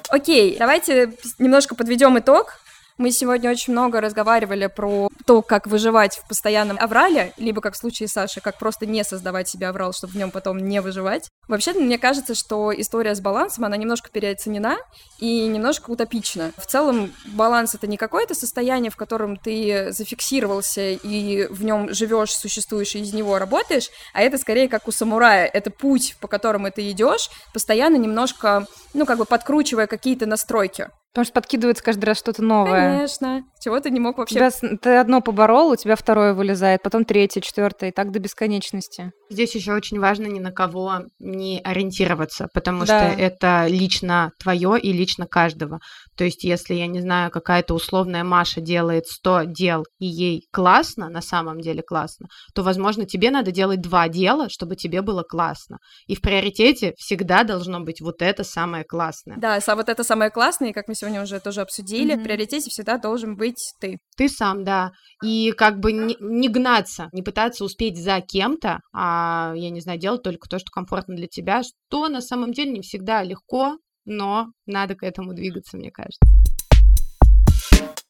[0.08, 2.60] Окей, давайте немножко подведем итог.
[2.98, 7.76] Мы сегодня очень много разговаривали про то, как выживать в постоянном аврале, либо, как в
[7.76, 11.28] случае Саши, как просто не создавать себе аврал, чтобы в нем потом не выживать.
[11.46, 14.78] Вообще, мне кажется, что история с балансом, она немножко переоценена
[15.20, 16.50] и немножко утопична.
[16.56, 22.32] В целом, баланс— это не какое-то состояние, в котором ты зафиксировался и в нем живешь,
[22.34, 25.46] существуешь и из него работаешь, а это скорее как у самурая.
[25.46, 30.88] Это путь, по которому ты идешь, постоянно немножко, ну, как бы подкручивая какие-то настройки.
[31.18, 32.98] Потому что подкидывается каждый раз что-то новое.
[32.98, 33.42] Конечно.
[33.58, 34.36] Чего ты не мог вообще...
[34.36, 39.10] Тебя, ты одно поборол, у тебя второе вылезает, потом третье, четвертое, и так до бесконечности.
[39.30, 43.12] Здесь еще очень важно ни на кого не ориентироваться, потому да.
[43.12, 45.80] что это лично твое и лично каждого.
[46.16, 51.08] То есть, если, я не знаю, какая-то условная Маша делает 100 дел, и ей классно,
[51.08, 55.78] на самом деле классно, то, возможно, тебе надо делать два дела, чтобы тебе было классно.
[56.06, 59.36] И в приоритете всегда должно быть вот это самое классное.
[59.38, 62.20] Да, вот это самое классное, и как мы сегодня уже тоже обсудили, mm-hmm.
[62.20, 63.98] в приоритете всегда должен быть ты.
[64.16, 64.90] Ты сам, да.
[65.22, 69.17] И как бы не, не гнаться, не пытаться успеть за кем-то, а,
[69.56, 72.82] я не знаю, делать только то, что комфортно для тебя, что на самом деле не
[72.82, 76.20] всегда легко, но надо к этому двигаться, мне кажется.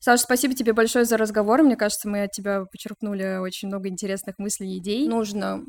[0.01, 1.63] Саша, спасибо тебе большое за разговор.
[1.63, 5.09] Мне кажется, мы от тебя почерпнули очень много интересных мыслей и идей.
[5.09, 5.65] Нужно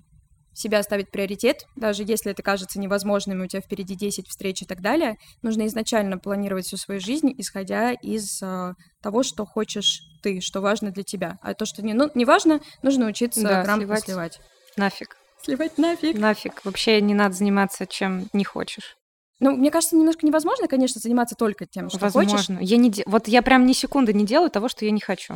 [0.54, 4.66] себя ставить приоритет, даже если это кажется невозможным, и у тебя впереди 10 встреч и
[4.66, 10.42] так далее, нужно изначально планировать всю свою жизнь, исходя из э, того, что хочешь ты,
[10.42, 11.38] что важно для тебя.
[11.42, 14.04] А то, что не, ну, не важно, нужно учиться да, грамотно сливать.
[14.04, 14.40] сливать.
[14.76, 15.16] Нафиг.
[15.44, 16.18] Сливать нафиг.
[16.18, 16.66] Нафиг.
[16.66, 18.98] Вообще не надо заниматься чем не хочешь.
[19.40, 22.32] Ну, мне кажется, немножко невозможно, конечно, заниматься только тем, что Возможно.
[22.32, 22.50] хочешь.
[22.60, 23.04] Я не де...
[23.06, 25.34] Вот я прям ни секунды не делаю того, что я не хочу.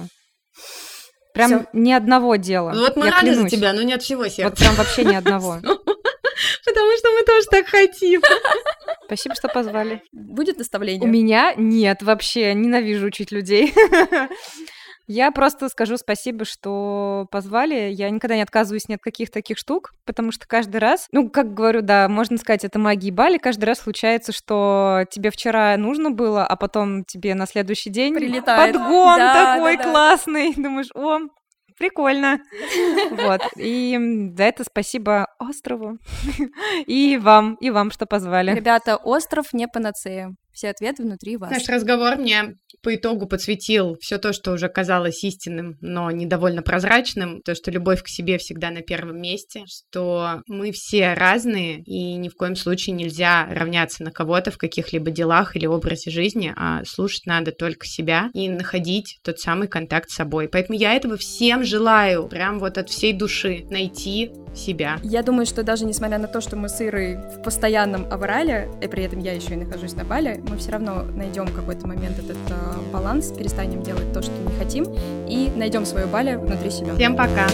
[1.33, 1.65] Прям Всё.
[1.73, 2.73] ни одного дела.
[2.75, 3.49] Ну вот мы я рады клянусь.
[3.51, 4.49] за тебя, но не от всего сердца.
[4.49, 5.59] Вот прям вообще ни одного.
[6.65, 8.21] Потому что мы тоже так хотим.
[9.05, 10.01] Спасибо, что позвали.
[10.11, 11.07] Будет наставление?
[11.07, 13.73] У меня нет, вообще ненавижу учить людей.
[15.05, 17.91] Я просто скажу спасибо, что позвали.
[17.91, 21.53] Я никогда не отказываюсь ни от каких таких штук, потому что каждый раз, ну, как
[21.53, 26.45] говорю, да, можно сказать, это магия Бали, каждый раз случается, что тебе вчера нужно было,
[26.45, 28.73] а потом тебе на следующий день Прилетает.
[28.73, 29.91] подгон да, такой да, да.
[29.91, 30.53] классный.
[30.55, 31.19] Думаешь, о,
[31.77, 32.39] прикольно.
[33.11, 33.41] Вот.
[33.57, 35.97] И за это спасибо острову.
[36.87, 38.55] И вам, и вам, что позвали.
[38.55, 40.35] Ребята, остров не панацея.
[40.53, 41.51] Все ответы внутри вас.
[41.51, 47.41] Наш разговор мне по итогу подсветил все то, что уже казалось истинным, но недовольно прозрачным,
[47.41, 52.29] то, что любовь к себе всегда на первом месте, что мы все разные, и ни
[52.29, 57.25] в коем случае нельзя равняться на кого-то в каких-либо делах или образе жизни, а слушать
[57.25, 60.47] надо только себя и находить тот самый контакт с собой.
[60.47, 64.97] Поэтому я этого всем желаю, прям вот от всей души, найти себя.
[65.03, 68.87] Я думаю, что даже несмотря на то, что мы с Ирой в постоянном аврале, и
[68.87, 72.37] при этом я еще и нахожусь на Бали, мы все равно найдем какой-то момент этот
[72.49, 74.85] э, баланс, перестанем делать то, что не хотим,
[75.27, 76.95] и найдем свою Бали внутри себя.
[76.95, 77.47] Всем пока!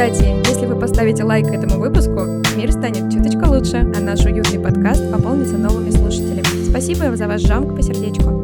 [0.00, 3.09] Кстати, если вы поставите лайк этому выпуску, мир станет
[3.50, 6.68] лучше, а наш уютный подкаст пополнится новыми слушателями.
[6.68, 8.39] Спасибо за ваш жамк по сердечку.